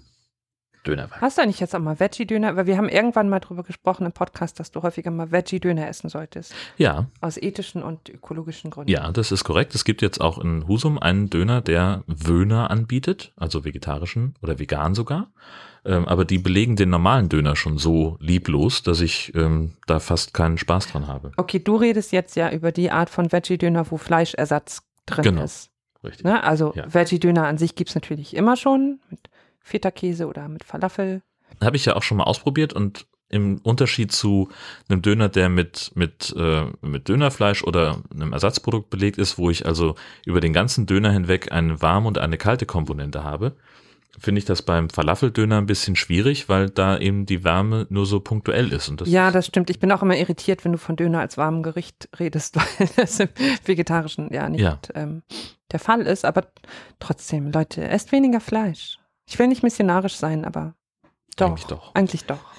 Dönerwerk. 0.85 1.21
Hast 1.21 1.37
du 1.37 1.41
eigentlich 1.41 1.61
jetzt 1.61 1.73
auch 1.75 1.79
mal 1.79 1.99
Veggie-Döner? 1.99 2.57
Weil 2.57 2.65
wir 2.65 2.75
haben 2.77 2.89
irgendwann 2.89 3.29
mal 3.29 3.39
drüber 3.39 3.63
gesprochen 3.63 4.05
im 4.05 4.11
Podcast, 4.11 4.59
dass 4.59 4.69
du 4.71 4.81
häufiger 4.81 5.11
mal 5.11 5.31
Veggie-Döner 5.31 5.87
essen 5.87 6.09
solltest. 6.09 6.53
Ja, 6.77 7.05
Aus 7.21 7.37
ethischen 7.37 7.81
und 7.81 8.09
ökologischen 8.09 8.69
Gründen. 8.69 8.91
Ja, 8.91 9.09
das 9.13 9.31
ist 9.31 9.45
korrekt. 9.45 9.75
Es 9.75 9.85
gibt 9.85 10.01
jetzt 10.01 10.19
auch 10.19 10.37
in 10.37 10.67
Husum 10.67 10.99
einen 10.99 11.29
Döner, 11.29 11.61
der 11.61 12.03
Wöhner 12.07 12.69
anbietet, 12.69 13.31
also 13.37 13.63
vegetarischen 13.63 14.35
oder 14.41 14.59
vegan 14.59 14.93
sogar. 14.93 15.31
Ähm, 15.85 16.05
aber 16.05 16.25
die 16.25 16.37
belegen 16.37 16.75
den 16.75 16.89
normalen 16.89 17.29
Döner 17.29 17.55
schon 17.55 17.77
so 17.77 18.17
lieblos, 18.19 18.83
dass 18.83 18.99
ich 18.99 19.33
ähm, 19.35 19.77
da 19.87 19.99
fast 20.01 20.33
keinen 20.33 20.57
Spaß 20.57 20.87
dran 20.87 21.07
habe. 21.07 21.31
Okay, 21.37 21.59
du 21.59 21.77
redest 21.77 22.11
jetzt 22.11 22.35
ja 22.35 22.51
über 22.51 22.73
die 22.73 22.91
Art 22.91 23.09
von 23.09 23.31
Veggie-Döner, 23.31 23.89
wo 23.89 23.95
Fleischersatz 23.97 24.83
drin 25.05 25.23
Genau. 25.23 25.43
ist. 25.43 25.69
Richtig. 26.03 26.25
Ne? 26.25 26.43
Also 26.43 26.73
Ja. 26.75 26.85
Veggie-Döner 26.91 27.47
an 27.47 27.57
sich 27.57 27.75
gibt 27.75 27.89
es 27.89 27.95
natürlich 27.95 28.35
immer 28.35 28.57
schon 28.57 28.99
mit 29.09 29.29
Feta-Käse 29.61 30.27
oder 30.27 30.47
mit 30.47 30.63
Falafel. 30.63 31.21
Habe 31.61 31.75
ich 31.75 31.85
ja 31.85 31.95
auch 31.95 32.03
schon 32.03 32.17
mal 32.17 32.25
ausprobiert 32.25 32.73
und 32.73 33.07
im 33.29 33.59
Unterschied 33.63 34.11
zu 34.11 34.49
einem 34.87 35.01
Döner, 35.01 35.27
der 35.27 35.49
mit, 35.49 35.91
mit, 35.95 36.33
äh, 36.37 36.65
mit 36.81 37.09
Dönerfleisch 37.09 37.63
oder 37.63 38.03
einem 38.13 38.31
Ersatzprodukt 38.31 38.91
belegt 38.91 39.17
ist, 39.17 39.39
wo 39.39 39.49
ich 39.49 39.65
also 39.65 39.95
über 40.25 40.39
den 40.39 40.53
ganzen 40.53 40.85
Döner 40.85 41.11
hinweg 41.11 41.51
eine 41.51 41.81
warme 41.81 42.07
und 42.07 42.19
eine 42.19 42.37
kalte 42.37 42.67
Komponente 42.67 43.23
habe, 43.23 43.55
finde 44.19 44.39
ich 44.39 44.45
das 44.45 44.61
beim 44.61 44.89
Falafeldöner 44.89 45.57
ein 45.57 45.65
bisschen 45.65 45.95
schwierig, 45.95 46.49
weil 46.49 46.69
da 46.69 46.97
eben 46.97 47.25
die 47.25 47.43
Wärme 47.43 47.87
nur 47.89 48.05
so 48.05 48.19
punktuell 48.19 48.71
ist. 48.71 48.89
Und 48.89 49.01
das 49.01 49.09
ja, 49.09 49.31
das 49.31 49.47
stimmt. 49.47 49.69
Ich 49.69 49.79
bin 49.79 49.91
auch 49.91 50.01
immer 50.01 50.15
irritiert, 50.15 50.63
wenn 50.63 50.71
du 50.71 50.77
von 50.77 50.95
Döner 50.95 51.19
als 51.19 51.37
warmem 51.37 51.63
Gericht 51.63 52.09
redest, 52.19 52.55
weil 52.79 52.89
das 52.95 53.19
im 53.19 53.29
Vegetarischen 53.65 54.31
ja 54.31 54.49
nicht 54.49 54.61
Ja. 54.61 54.79
Ähm, 54.93 55.23
der 55.71 55.79
Fall 55.79 56.01
ist. 56.01 56.25
Aber 56.25 56.45
trotzdem, 56.99 57.51
Leute, 57.51 57.87
esst 57.87 58.11
weniger 58.11 58.39
Fleisch. 58.39 58.99
Ich 59.27 59.39
will 59.39 59.47
nicht 59.47 59.63
missionarisch 59.63 60.15
sein, 60.15 60.45
aber 60.45 60.75
doch. 61.35 61.47
Eigentlich 61.47 61.65
doch. 61.65 61.95
Eigentlich 61.95 62.25
doch. 62.25 62.52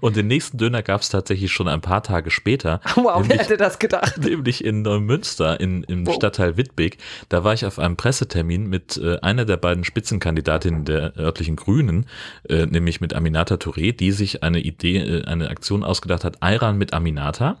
Und 0.00 0.16
den 0.16 0.28
nächsten 0.28 0.56
Döner 0.56 0.82
gab 0.82 1.00
es 1.02 1.08
tatsächlich 1.10 1.52
schon 1.52 1.68
ein 1.68 1.80
paar 1.80 2.02
Tage 2.02 2.30
später, 2.30 2.80
Wow, 2.94 3.04
wer 3.06 3.18
Nämlich- 3.20 3.38
hätte 3.40 3.56
das 3.56 3.78
gedacht? 3.78 4.16
nämlich 4.18 4.64
in 4.64 4.82
Neumünster 4.82 5.60
in, 5.60 5.82
im 5.84 6.06
Wow. 6.06 6.14
Stadtteil 6.14 6.56
Wittbek. 6.56 6.98
Da 7.28 7.44
war 7.44 7.52
ich 7.54 7.66
auf 7.66 7.78
einem 7.78 7.96
Pressetermin 7.96 8.66
mit 8.68 8.96
äh, 8.96 9.18
einer 9.20 9.44
der 9.44 9.56
beiden 9.56 9.84
Spitzenkandidatinnen 9.84 10.84
der 10.84 11.16
örtlichen 11.18 11.56
Grünen, 11.56 12.06
äh, 12.48 12.66
nämlich 12.66 13.00
mit 13.00 13.14
Aminata 13.14 13.56
Touré, 13.56 13.94
die 13.94 14.12
sich 14.12 14.42
eine 14.42 14.60
Idee, 14.60 14.98
äh, 14.98 15.24
eine 15.24 15.50
Aktion 15.50 15.84
ausgedacht 15.84 16.24
hat, 16.24 16.42
Ayran 16.42 16.78
mit 16.78 16.92
Aminata. 16.94 17.60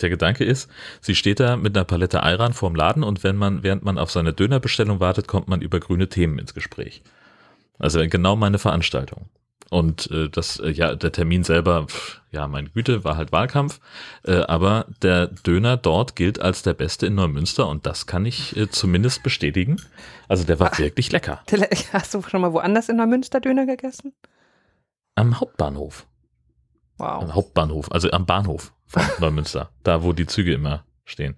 Der 0.00 0.10
Gedanke 0.10 0.44
ist, 0.44 0.70
sie 1.00 1.14
steht 1.14 1.40
da 1.40 1.56
mit 1.56 1.76
einer 1.76 1.84
Palette 1.84 2.22
Ayran 2.22 2.52
vorm 2.52 2.74
Laden 2.74 3.02
und 3.02 3.24
wenn 3.24 3.36
man, 3.36 3.62
während 3.62 3.82
man 3.82 3.98
auf 3.98 4.10
seine 4.10 4.32
Dönerbestellung 4.32 5.00
wartet, 5.00 5.26
kommt 5.26 5.48
man 5.48 5.62
über 5.62 5.80
grüne 5.80 6.08
Themen 6.08 6.38
ins 6.38 6.54
Gespräch. 6.54 7.02
Also 7.78 8.00
genau 8.08 8.36
meine 8.36 8.58
Veranstaltung. 8.58 9.26
Und 9.74 10.08
äh, 10.12 10.28
das, 10.28 10.60
äh, 10.60 10.70
ja, 10.70 10.94
der 10.94 11.10
Termin 11.10 11.42
selber, 11.42 11.86
pff, 11.88 12.20
ja, 12.30 12.46
meine 12.46 12.70
Güte, 12.70 13.02
war 13.02 13.16
halt 13.16 13.32
Wahlkampf. 13.32 13.80
Äh, 14.24 14.36
aber 14.42 14.86
der 15.02 15.26
Döner 15.26 15.76
dort 15.76 16.14
gilt 16.14 16.40
als 16.40 16.62
der 16.62 16.74
beste 16.74 17.06
in 17.06 17.16
Neumünster 17.16 17.66
und 17.68 17.84
das 17.84 18.06
kann 18.06 18.24
ich 18.24 18.56
äh, 18.56 18.70
zumindest 18.70 19.24
bestätigen. 19.24 19.80
Also 20.28 20.44
der 20.44 20.60
war 20.60 20.78
wirklich 20.78 21.10
lecker. 21.10 21.42
Tele- 21.46 21.68
Hast 21.92 22.14
du 22.14 22.22
schon 22.22 22.40
mal 22.42 22.52
woanders 22.52 22.88
in 22.88 22.96
Neumünster 22.98 23.40
Döner 23.40 23.66
gegessen? 23.66 24.12
Am 25.16 25.40
Hauptbahnhof. 25.40 26.06
Wow. 26.98 27.22
Am 27.24 27.34
Hauptbahnhof, 27.34 27.90
also 27.90 28.08
am 28.12 28.26
Bahnhof 28.26 28.72
von 28.86 29.02
Neumünster. 29.18 29.70
Da, 29.82 30.04
wo 30.04 30.12
die 30.12 30.26
Züge 30.26 30.54
immer 30.54 30.84
stehen. 31.04 31.36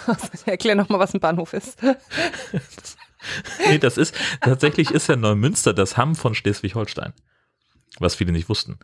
Erklär 0.44 0.74
nochmal, 0.74 1.00
was 1.00 1.14
ein 1.14 1.20
Bahnhof 1.20 1.54
ist. 1.54 1.78
Nee, 3.66 3.78
das 3.78 3.96
ist, 3.96 4.14
tatsächlich 4.42 4.90
ist 4.90 5.08
ja 5.08 5.16
Neumünster 5.16 5.72
das 5.72 5.96
Hamm 5.96 6.14
von 6.14 6.34
Schleswig-Holstein. 6.34 7.14
Was 7.98 8.14
viele 8.14 8.32
nicht 8.32 8.48
wussten. 8.48 8.78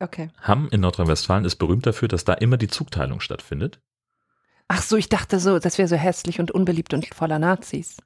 Okay. 0.00 0.30
Hamm 0.40 0.68
in 0.70 0.80
Nordrhein-Westfalen 0.80 1.44
ist 1.44 1.56
berühmt 1.56 1.86
dafür, 1.86 2.08
dass 2.08 2.24
da 2.24 2.34
immer 2.34 2.56
die 2.56 2.68
Zugteilung 2.68 3.20
stattfindet. 3.20 3.80
Ach 4.68 4.82
so, 4.82 4.96
ich 4.96 5.08
dachte 5.08 5.38
so, 5.38 5.58
das 5.58 5.78
wäre 5.78 5.88
so 5.88 5.96
hässlich 5.96 6.40
und 6.40 6.50
unbeliebt 6.50 6.94
und 6.94 7.06
voller 7.14 7.38
Nazis. 7.38 7.98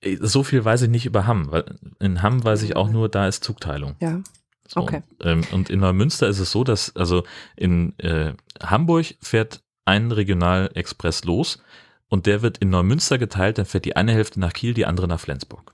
Äh, 0.00 0.16
So 0.20 0.42
viel 0.42 0.64
weiß 0.64 0.82
ich 0.82 0.88
nicht 0.88 1.06
über 1.06 1.26
Hamm, 1.26 1.50
weil 1.50 1.76
in 2.00 2.22
Hamm 2.22 2.44
weiß 2.44 2.62
ich 2.62 2.76
auch 2.76 2.88
nur, 2.88 3.08
da 3.08 3.28
ist 3.28 3.44
Zugteilung. 3.44 3.96
Ja. 4.00 4.20
So, 4.66 4.80
Okay. 4.80 5.02
Und, 5.18 5.26
ähm, 5.26 5.40
und 5.52 5.70
in 5.70 5.80
Neumünster 5.80 6.28
ist 6.28 6.38
es 6.38 6.50
so, 6.50 6.64
dass 6.64 6.94
also 6.96 7.24
in 7.56 7.98
äh, 7.98 8.32
Hamburg 8.62 9.16
fährt 9.20 9.62
ein 9.84 10.10
Regionalexpress 10.10 11.24
los 11.24 11.62
und 12.08 12.26
der 12.26 12.40
wird 12.40 12.58
in 12.58 12.70
Neumünster 12.70 13.18
geteilt, 13.18 13.58
dann 13.58 13.66
fährt 13.66 13.84
die 13.84 13.96
eine 13.96 14.12
Hälfte 14.12 14.40
nach 14.40 14.52
Kiel, 14.52 14.72
die 14.72 14.86
andere 14.86 15.08
nach 15.08 15.20
Flensburg. 15.20 15.73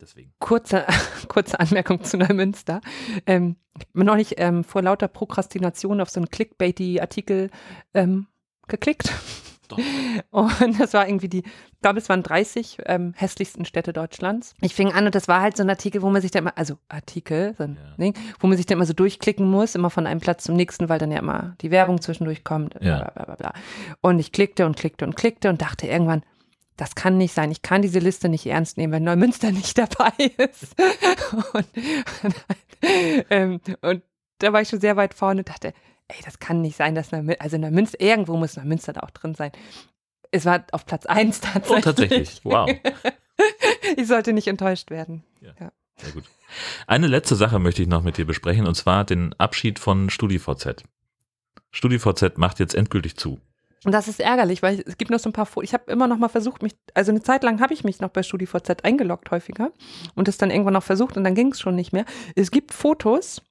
Deswegen. 0.00 0.32
Kurze, 0.38 0.86
kurze 1.28 1.58
Anmerkung 1.60 2.02
zu 2.04 2.16
Neumünster. 2.16 2.80
Ähm, 3.26 3.56
ich 3.78 3.86
bin 3.88 4.06
noch 4.06 4.16
nicht 4.16 4.34
ähm, 4.38 4.64
vor 4.64 4.82
lauter 4.82 5.08
Prokrastination 5.08 6.00
auf 6.00 6.10
so 6.10 6.20
einen 6.20 6.30
Clickbaity-Artikel 6.30 7.50
ähm, 7.94 8.26
geklickt. 8.68 9.12
Doch. 9.68 9.78
Und 10.30 10.80
das 10.80 10.94
war 10.94 11.06
irgendwie 11.06 11.28
die, 11.28 11.40
ich 11.40 11.80
glaube, 11.82 11.98
es 11.98 12.08
waren 12.08 12.22
30 12.22 12.78
ähm, 12.86 13.12
hässlichsten 13.16 13.64
Städte 13.64 13.92
Deutschlands. 13.92 14.54
Ich 14.60 14.74
fing 14.74 14.92
an 14.92 15.06
und 15.06 15.14
das 15.14 15.28
war 15.28 15.42
halt 15.42 15.56
so 15.56 15.62
ein 15.62 15.70
Artikel, 15.70 16.02
wo 16.02 16.10
man 16.10 16.22
sich 16.22 16.30
da 16.30 16.38
immer, 16.38 16.56
also 16.56 16.78
Artikel, 16.88 17.54
so 17.56 17.64
ein 17.64 17.76
Ja. 17.76 17.96
Ding, 17.96 18.14
wo 18.40 18.46
man 18.46 18.56
sich 18.56 18.66
da 18.66 18.74
immer 18.74 18.86
so 18.86 18.94
durchklicken 18.94 19.48
muss, 19.48 19.74
immer 19.74 19.90
von 19.90 20.06
einem 20.06 20.20
Platz 20.20 20.44
zum 20.44 20.56
nächsten, 20.56 20.88
weil 20.88 20.98
dann 20.98 21.12
ja 21.12 21.18
immer 21.18 21.54
die 21.60 21.70
Werbung 21.70 22.00
zwischendurch 22.00 22.44
kommt. 22.44 22.74
Ja. 22.80 22.98
Bla, 22.98 23.10
bla, 23.10 23.24
bla, 23.26 23.34
bla. 23.36 23.52
Und 24.00 24.18
ich 24.18 24.32
klickte 24.32 24.64
und 24.66 24.76
klickte 24.76 25.04
und 25.04 25.16
klickte 25.16 25.50
und 25.50 25.60
dachte 25.60 25.86
irgendwann, 25.86 26.22
das 26.78 26.94
kann 26.94 27.18
nicht 27.18 27.34
sein. 27.34 27.50
Ich 27.50 27.60
kann 27.60 27.82
diese 27.82 27.98
Liste 27.98 28.28
nicht 28.28 28.46
ernst 28.46 28.78
nehmen, 28.78 28.92
wenn 28.92 29.04
Neumünster 29.04 29.52
nicht 29.52 29.76
dabei 29.76 30.12
ist. 30.38 30.74
Und, 31.52 31.66
ähm, 33.30 33.60
und 33.82 34.02
da 34.38 34.52
war 34.52 34.62
ich 34.62 34.68
schon 34.68 34.80
sehr 34.80 34.96
weit 34.96 35.12
vorne 35.12 35.40
und 35.40 35.48
dachte, 35.48 35.74
ey, 36.06 36.16
das 36.24 36.38
kann 36.38 36.62
nicht 36.62 36.76
sein, 36.76 36.94
dass 36.94 37.12
Neumünster, 37.12 37.42
also 37.42 37.58
Neumünster, 37.58 38.00
irgendwo 38.00 38.36
muss 38.36 38.56
Neumünster 38.56 38.92
da 38.94 39.00
auch 39.00 39.10
drin 39.10 39.34
sein. 39.34 39.50
Es 40.30 40.44
war 40.44 40.64
auf 40.72 40.86
Platz 40.86 41.04
1 41.04 41.40
tatsächlich. 41.40 41.76
Oh, 41.76 41.80
tatsächlich. 41.80 42.40
Wow. 42.44 42.70
Ich 43.96 44.08
sollte 44.08 44.32
nicht 44.32 44.48
enttäuscht 44.48 44.90
werden. 44.90 45.22
Sehr 45.40 46.12
gut. 46.12 46.24
Eine 46.88 47.06
letzte 47.06 47.36
Sache 47.36 47.60
möchte 47.60 47.82
ich 47.82 47.88
noch 47.88 48.02
mit 48.02 48.16
dir 48.16 48.26
besprechen 48.26 48.66
und 48.66 48.74
zwar 48.74 49.04
den 49.04 49.32
Abschied 49.34 49.78
von 49.78 50.10
StudiVZ. 50.10 50.82
StudiVZ 51.70 52.36
macht 52.36 52.58
jetzt 52.58 52.74
endgültig 52.74 53.16
zu. 53.16 53.40
Und 53.84 53.92
das 53.92 54.08
ist 54.08 54.20
ärgerlich, 54.20 54.62
weil 54.62 54.82
es 54.86 54.98
gibt 54.98 55.10
noch 55.10 55.20
so 55.20 55.28
ein 55.28 55.32
paar 55.32 55.46
Fotos. 55.46 55.68
Ich 55.68 55.74
habe 55.74 55.90
immer 55.90 56.08
noch 56.08 56.18
mal 56.18 56.28
versucht, 56.28 56.62
mich, 56.62 56.76
also 56.94 57.12
eine 57.12 57.22
Zeit 57.22 57.44
lang 57.44 57.60
habe 57.60 57.74
ich 57.74 57.84
mich 57.84 58.00
noch 58.00 58.10
bei 58.10 58.22
StudiVZ 58.22 58.84
eingeloggt 58.84 59.30
häufiger 59.30 59.70
und 60.14 60.26
das 60.26 60.36
dann 60.36 60.50
irgendwann 60.50 60.74
noch 60.74 60.82
versucht 60.82 61.16
und 61.16 61.24
dann 61.24 61.34
ging 61.34 61.52
es 61.52 61.60
schon 61.60 61.76
nicht 61.76 61.92
mehr. 61.92 62.04
Es 62.34 62.50
gibt 62.50 62.72
Fotos, 62.72 63.42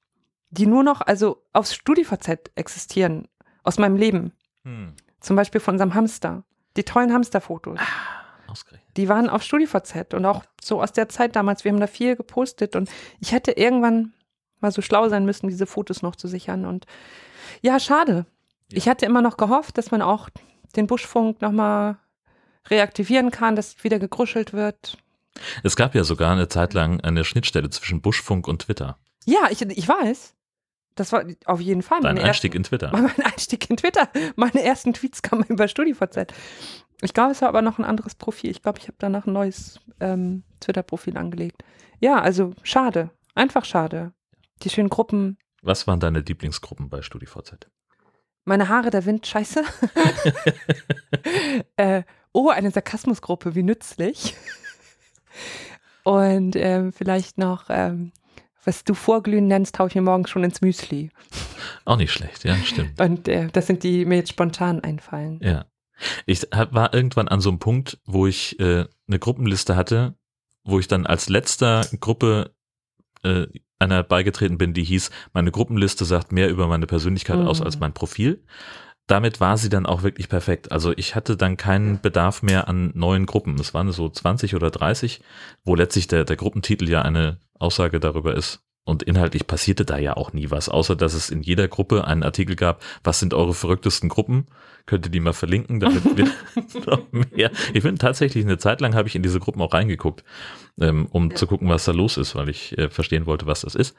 die 0.49 0.65
nur 0.65 0.83
noch 0.83 1.01
also 1.01 1.43
auf 1.53 1.67
StudiVZ 1.67 2.51
existieren 2.55 3.27
aus 3.63 3.77
meinem 3.77 3.95
Leben. 3.95 4.33
Hm. 4.63 4.93
Zum 5.19 5.35
Beispiel 5.35 5.61
von 5.61 5.75
unserem 5.75 5.93
Hamster. 5.93 6.43
Die 6.75 6.83
tollen 6.83 7.13
Hamsterfotos. 7.13 7.79
Ausgerechnet. 8.47 8.97
Die 8.97 9.09
waren 9.09 9.29
auf 9.29 9.43
StudiVZ 9.43 10.13
und 10.13 10.25
auch 10.25 10.43
so 10.61 10.81
aus 10.81 10.93
der 10.93 11.09
Zeit 11.09 11.35
damals. 11.35 11.63
Wir 11.63 11.71
haben 11.71 11.79
da 11.79 11.87
viel 11.87 12.15
gepostet 12.15 12.75
und 12.75 12.89
ich 13.19 13.31
hätte 13.31 13.51
irgendwann 13.51 14.13
mal 14.59 14.71
so 14.71 14.81
schlau 14.81 15.07
sein 15.09 15.25
müssen, 15.25 15.47
diese 15.47 15.65
Fotos 15.65 16.01
noch 16.01 16.15
zu 16.15 16.27
sichern. 16.27 16.65
Und 16.65 16.85
ja, 17.61 17.79
schade. 17.79 18.25
Ja. 18.71 18.77
Ich 18.77 18.87
hatte 18.87 19.05
immer 19.05 19.21
noch 19.21 19.37
gehofft, 19.37 19.77
dass 19.77 19.91
man 19.91 20.01
auch 20.01 20.29
den 20.75 20.87
Buschfunk 20.87 21.41
nochmal 21.41 21.97
reaktivieren 22.69 23.31
kann, 23.31 23.55
dass 23.55 23.83
wieder 23.83 23.99
gegruschelt 23.99 24.53
wird. 24.53 24.97
Es 25.63 25.75
gab 25.75 25.95
ja 25.95 26.03
sogar 26.03 26.31
eine 26.31 26.47
Zeit 26.47 26.73
lang 26.73 26.99
eine 27.01 27.23
Schnittstelle 27.23 27.69
zwischen 27.69 28.01
Buschfunk 28.01 28.47
und 28.47 28.63
Twitter. 28.63 28.97
Ja, 29.25 29.47
ich, 29.49 29.61
ich 29.61 29.87
weiß. 29.87 30.33
Das 30.95 31.11
war 31.11 31.23
auf 31.45 31.61
jeden 31.61 31.83
Fall 31.83 32.01
Dein 32.01 32.15
meine 32.15 32.27
Einstieg 32.27 32.55
in 32.55 32.63
Twitter. 32.63 32.91
ersten, 32.91 33.01
mein 33.17 33.25
Einstieg 33.25 33.69
in 33.69 33.77
Twitter. 33.77 34.09
Meine 34.35 34.63
ersten 34.63 34.93
Tweets 34.93 35.21
kamen 35.21 35.43
über 35.47 35.67
StudiVZ. 35.67 36.33
Ich 37.01 37.13
glaube, 37.13 37.31
es 37.31 37.41
war 37.41 37.49
aber 37.49 37.61
noch 37.61 37.77
ein 37.77 37.85
anderes 37.85 38.15
Profil. 38.15 38.49
Ich 38.49 38.63
glaube, 38.63 38.79
ich 38.79 38.87
habe 38.87 38.97
danach 38.97 39.27
ein 39.27 39.33
neues 39.33 39.79
ähm, 39.99 40.43
Twitter-Profil 40.59 41.17
angelegt. 41.17 41.63
Ja, 41.99 42.19
also 42.19 42.53
schade. 42.63 43.11
Einfach 43.35 43.65
schade. 43.65 44.13
Die 44.63 44.71
schönen 44.71 44.89
Gruppen. 44.89 45.37
Was 45.61 45.85
waren 45.85 45.99
deine 45.99 46.21
Lieblingsgruppen 46.21 46.89
bei 46.89 47.03
StudiVZ? 47.03 47.69
Meine 48.47 48.69
Haare, 48.69 48.91
der 48.91 49.05
Wind, 49.05 49.27
scheiße. 49.27 49.61
äh, 51.75 52.03
oh, 52.31 52.47
eine 52.47 52.71
Sarkasmusgruppe, 52.71 53.55
wie 53.55 53.63
nützlich. 53.63 54.35
Und 56.05 56.55
ähm, 56.55 56.93
vielleicht 56.93 57.37
noch, 57.37 57.65
ähm, 57.67 58.13
was 58.63 58.85
du 58.85 58.93
Vorglühen 58.93 59.47
nennst, 59.47 59.77
haue 59.79 59.89
ich 59.89 59.95
mir 59.95 60.01
morgens 60.01 60.29
schon 60.29 60.45
ins 60.45 60.61
Müsli. 60.61 61.11
Auch 61.83 61.97
nicht 61.97 62.13
schlecht, 62.13 62.45
ja, 62.45 62.55
stimmt. 62.55 63.01
Und 63.01 63.27
äh, 63.27 63.49
das 63.51 63.67
sind 63.67 63.83
die, 63.83 63.91
die 63.91 64.05
mir 64.05 64.15
jetzt 64.15 64.29
spontan 64.29 64.79
einfallen. 64.79 65.41
Ja. 65.43 65.65
Ich 66.25 66.47
hab, 66.53 66.73
war 66.73 66.93
irgendwann 66.93 67.27
an 67.27 67.41
so 67.41 67.49
einem 67.49 67.59
Punkt, 67.59 67.99
wo 68.05 68.27
ich 68.27 68.57
äh, 68.61 68.85
eine 69.09 69.19
Gruppenliste 69.19 69.75
hatte, 69.75 70.15
wo 70.63 70.79
ich 70.79 70.87
dann 70.87 71.05
als 71.05 71.27
letzter 71.27 71.85
Gruppe 71.99 72.55
äh, 73.23 73.47
einer 73.79 74.03
beigetreten 74.03 74.57
bin, 74.57 74.73
die 74.73 74.83
hieß, 74.83 75.11
meine 75.33 75.51
Gruppenliste 75.51 76.05
sagt 76.05 76.31
mehr 76.31 76.49
über 76.49 76.67
meine 76.67 76.87
Persönlichkeit 76.87 77.39
aus 77.39 77.59
Mhm. 77.59 77.65
als 77.65 77.79
mein 77.79 77.93
Profil. 77.93 78.43
Damit 79.07 79.39
war 79.39 79.57
sie 79.57 79.69
dann 79.69 79.85
auch 79.85 80.03
wirklich 80.03 80.27
perfekt. 80.27 80.71
Also 80.71 80.91
ich 80.95 81.15
hatte 81.15 81.37
dann 81.37 81.55
keinen 81.55 82.01
Bedarf 82.01 82.41
mehr 82.43 82.67
an 82.67 82.91
neuen 82.93 83.25
Gruppen. 83.25 83.57
Es 83.59 83.73
waren 83.73 83.89
so 83.91 84.09
20 84.09 84.53
oder 84.53 84.69
30, 84.69 85.21
wo 85.63 85.75
letztlich 85.75 86.07
der, 86.07 86.25
der 86.25 86.35
Gruppentitel 86.35 86.89
ja 86.89 87.03
eine 87.03 87.39
Aussage 87.57 88.01
darüber 88.01 88.35
ist. 88.35 88.66
Und 88.87 89.03
inhaltlich 89.03 89.47
passierte 89.47 89.83
da 89.83 89.97
ja 89.97 90.15
auch 90.15 90.31
nie 90.31 90.49
was, 90.49 90.69
außer 90.69 90.95
dass 90.95 91.13
es 91.13 91.29
in 91.29 91.41
jeder 91.41 91.67
Gruppe 91.67 92.07
einen 92.07 92.23
Artikel 92.23 92.55
gab, 92.55 92.81
was 93.03 93.19
sind 93.19 93.33
eure 93.33 93.53
verrücktesten 93.53 94.07
Gruppen? 94.07 94.47
Könnt 94.85 95.05
ihr 95.05 95.11
die 95.11 95.19
mal 95.19 95.33
verlinken, 95.33 95.81
damit 95.81 96.15
wir 96.15 96.31
noch 96.85 97.01
mehr. 97.11 97.51
Ich 97.73 97.83
bin 97.83 97.97
tatsächlich 97.97 98.45
eine 98.45 98.57
Zeit 98.57 98.79
lang 98.79 98.95
habe 98.95 99.09
ich 99.09 99.15
in 99.17 99.23
diese 99.23 99.41
Gruppen 99.41 99.61
auch 99.61 99.73
reingeguckt, 99.73 100.23
ähm, 100.79 101.07
um 101.07 101.35
zu 101.35 101.47
gucken, 101.47 101.67
was 101.67 101.83
da 101.83 101.91
los 101.91 102.15
ist, 102.15 102.33
weil 102.35 102.47
ich 102.47 102.77
äh, 102.77 102.89
verstehen 102.89 103.25
wollte, 103.25 103.45
was 103.45 103.61
das 103.61 103.75
ist. 103.75 103.93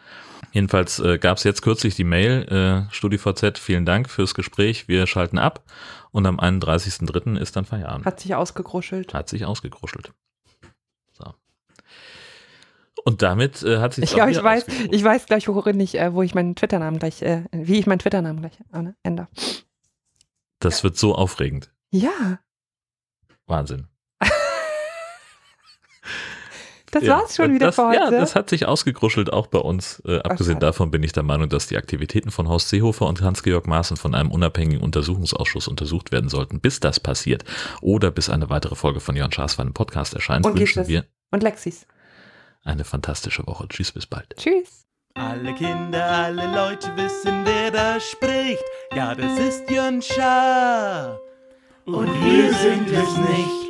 Jedenfalls 0.52 1.00
äh, 1.00 1.18
gab 1.18 1.36
es 1.36 1.44
jetzt 1.44 1.60
kürzlich 1.60 1.94
die 1.94 2.04
Mail, 2.04 2.86
äh, 2.88 2.90
StudiVZ, 2.90 3.58
vielen 3.58 3.84
Dank 3.84 4.08
fürs 4.08 4.32
Gespräch, 4.32 4.88
wir 4.88 5.06
schalten 5.06 5.36
ab 5.36 5.64
und 6.12 6.24
am 6.24 6.40
31.03. 6.40 7.36
ist 7.36 7.56
dann 7.56 7.66
Feierabend. 7.66 8.06
Hat 8.06 8.20
sich 8.20 8.34
ausgegruschelt. 8.34 9.12
Hat 9.12 9.28
sich 9.28 9.44
ausgekruschelt. 9.44 10.14
Und 13.08 13.22
damit 13.22 13.62
äh, 13.62 13.78
hat 13.78 13.94
sich 13.94 14.04
Ich 14.04 14.12
glaube, 14.12 14.32
ich 14.32 14.42
weiß, 14.42 14.66
ich 14.90 15.02
weiß 15.02 15.24
gleich, 15.24 15.48
worin 15.48 15.80
ich, 15.80 15.98
äh, 15.98 16.12
wo 16.12 16.20
ich 16.20 16.34
meinen 16.34 16.54
Twitter-Namen 16.54 16.98
gleich, 16.98 17.22
äh, 17.22 17.44
wie 17.52 17.78
ich 17.78 17.86
meinen 17.86 18.00
Twitter-Namen 18.00 18.42
gleich 18.42 18.60
äh, 18.74 18.92
ändere. 19.02 19.28
Das 20.58 20.84
wird 20.84 20.98
so 20.98 21.14
aufregend. 21.14 21.72
Ja, 21.90 22.38
Wahnsinn. 23.46 23.86
das 26.90 27.02
Ja, 27.02 27.16
war's 27.16 27.34
schon 27.34 27.54
wieder 27.54 27.68
das, 27.68 27.76
für 27.76 27.86
heute. 27.86 27.96
Ja, 27.96 28.10
das 28.10 28.34
hat 28.34 28.50
sich 28.50 28.66
ausgekruschelt, 28.66 29.32
auch 29.32 29.46
bei 29.46 29.60
uns. 29.60 30.02
Äh, 30.04 30.18
abgesehen 30.18 30.56
schade. 30.56 30.66
davon 30.66 30.90
bin 30.90 31.02
ich 31.02 31.12
der 31.12 31.22
Meinung, 31.22 31.48
dass 31.48 31.66
die 31.66 31.78
Aktivitäten 31.78 32.30
von 32.30 32.46
Horst 32.46 32.68
Seehofer 32.68 33.06
und 33.06 33.22
Hans-Georg 33.22 33.66
Maaßen 33.66 33.96
von 33.96 34.14
einem 34.14 34.30
unabhängigen 34.30 34.82
Untersuchungsausschuss 34.82 35.66
untersucht 35.66 36.12
werden 36.12 36.28
sollten, 36.28 36.60
bis 36.60 36.78
das 36.78 37.00
passiert. 37.00 37.46
Oder 37.80 38.10
bis 38.10 38.28
eine 38.28 38.50
weitere 38.50 38.74
Folge 38.74 39.00
von 39.00 39.16
Jörn 39.16 39.32
Schaas 39.32 39.58
im 39.58 39.72
Podcast 39.72 40.12
erscheint, 40.12 40.44
Und 40.44 40.58
wünschen 40.58 40.86
wir 40.86 41.06
Und 41.30 41.42
Lexis. 41.42 41.86
Eine 42.64 42.84
fantastische 42.84 43.46
Woche. 43.46 43.68
Tschüss, 43.68 43.92
bis 43.92 44.06
bald. 44.06 44.36
Tschüss. 44.36 44.86
Alle 45.14 45.52
Kinder, 45.54 46.04
alle 46.04 46.46
Leute 46.54 46.94
wissen, 46.96 47.44
wer 47.44 47.70
da 47.70 47.98
spricht. 47.98 48.62
Ja, 48.94 49.14
das 49.14 49.38
ist 49.38 49.68
Jön 49.68 50.00
Schaar. 50.00 51.18
Und 51.86 52.24
wir 52.24 52.52
sind 52.54 52.88
es 52.90 53.16
nicht. 53.16 53.67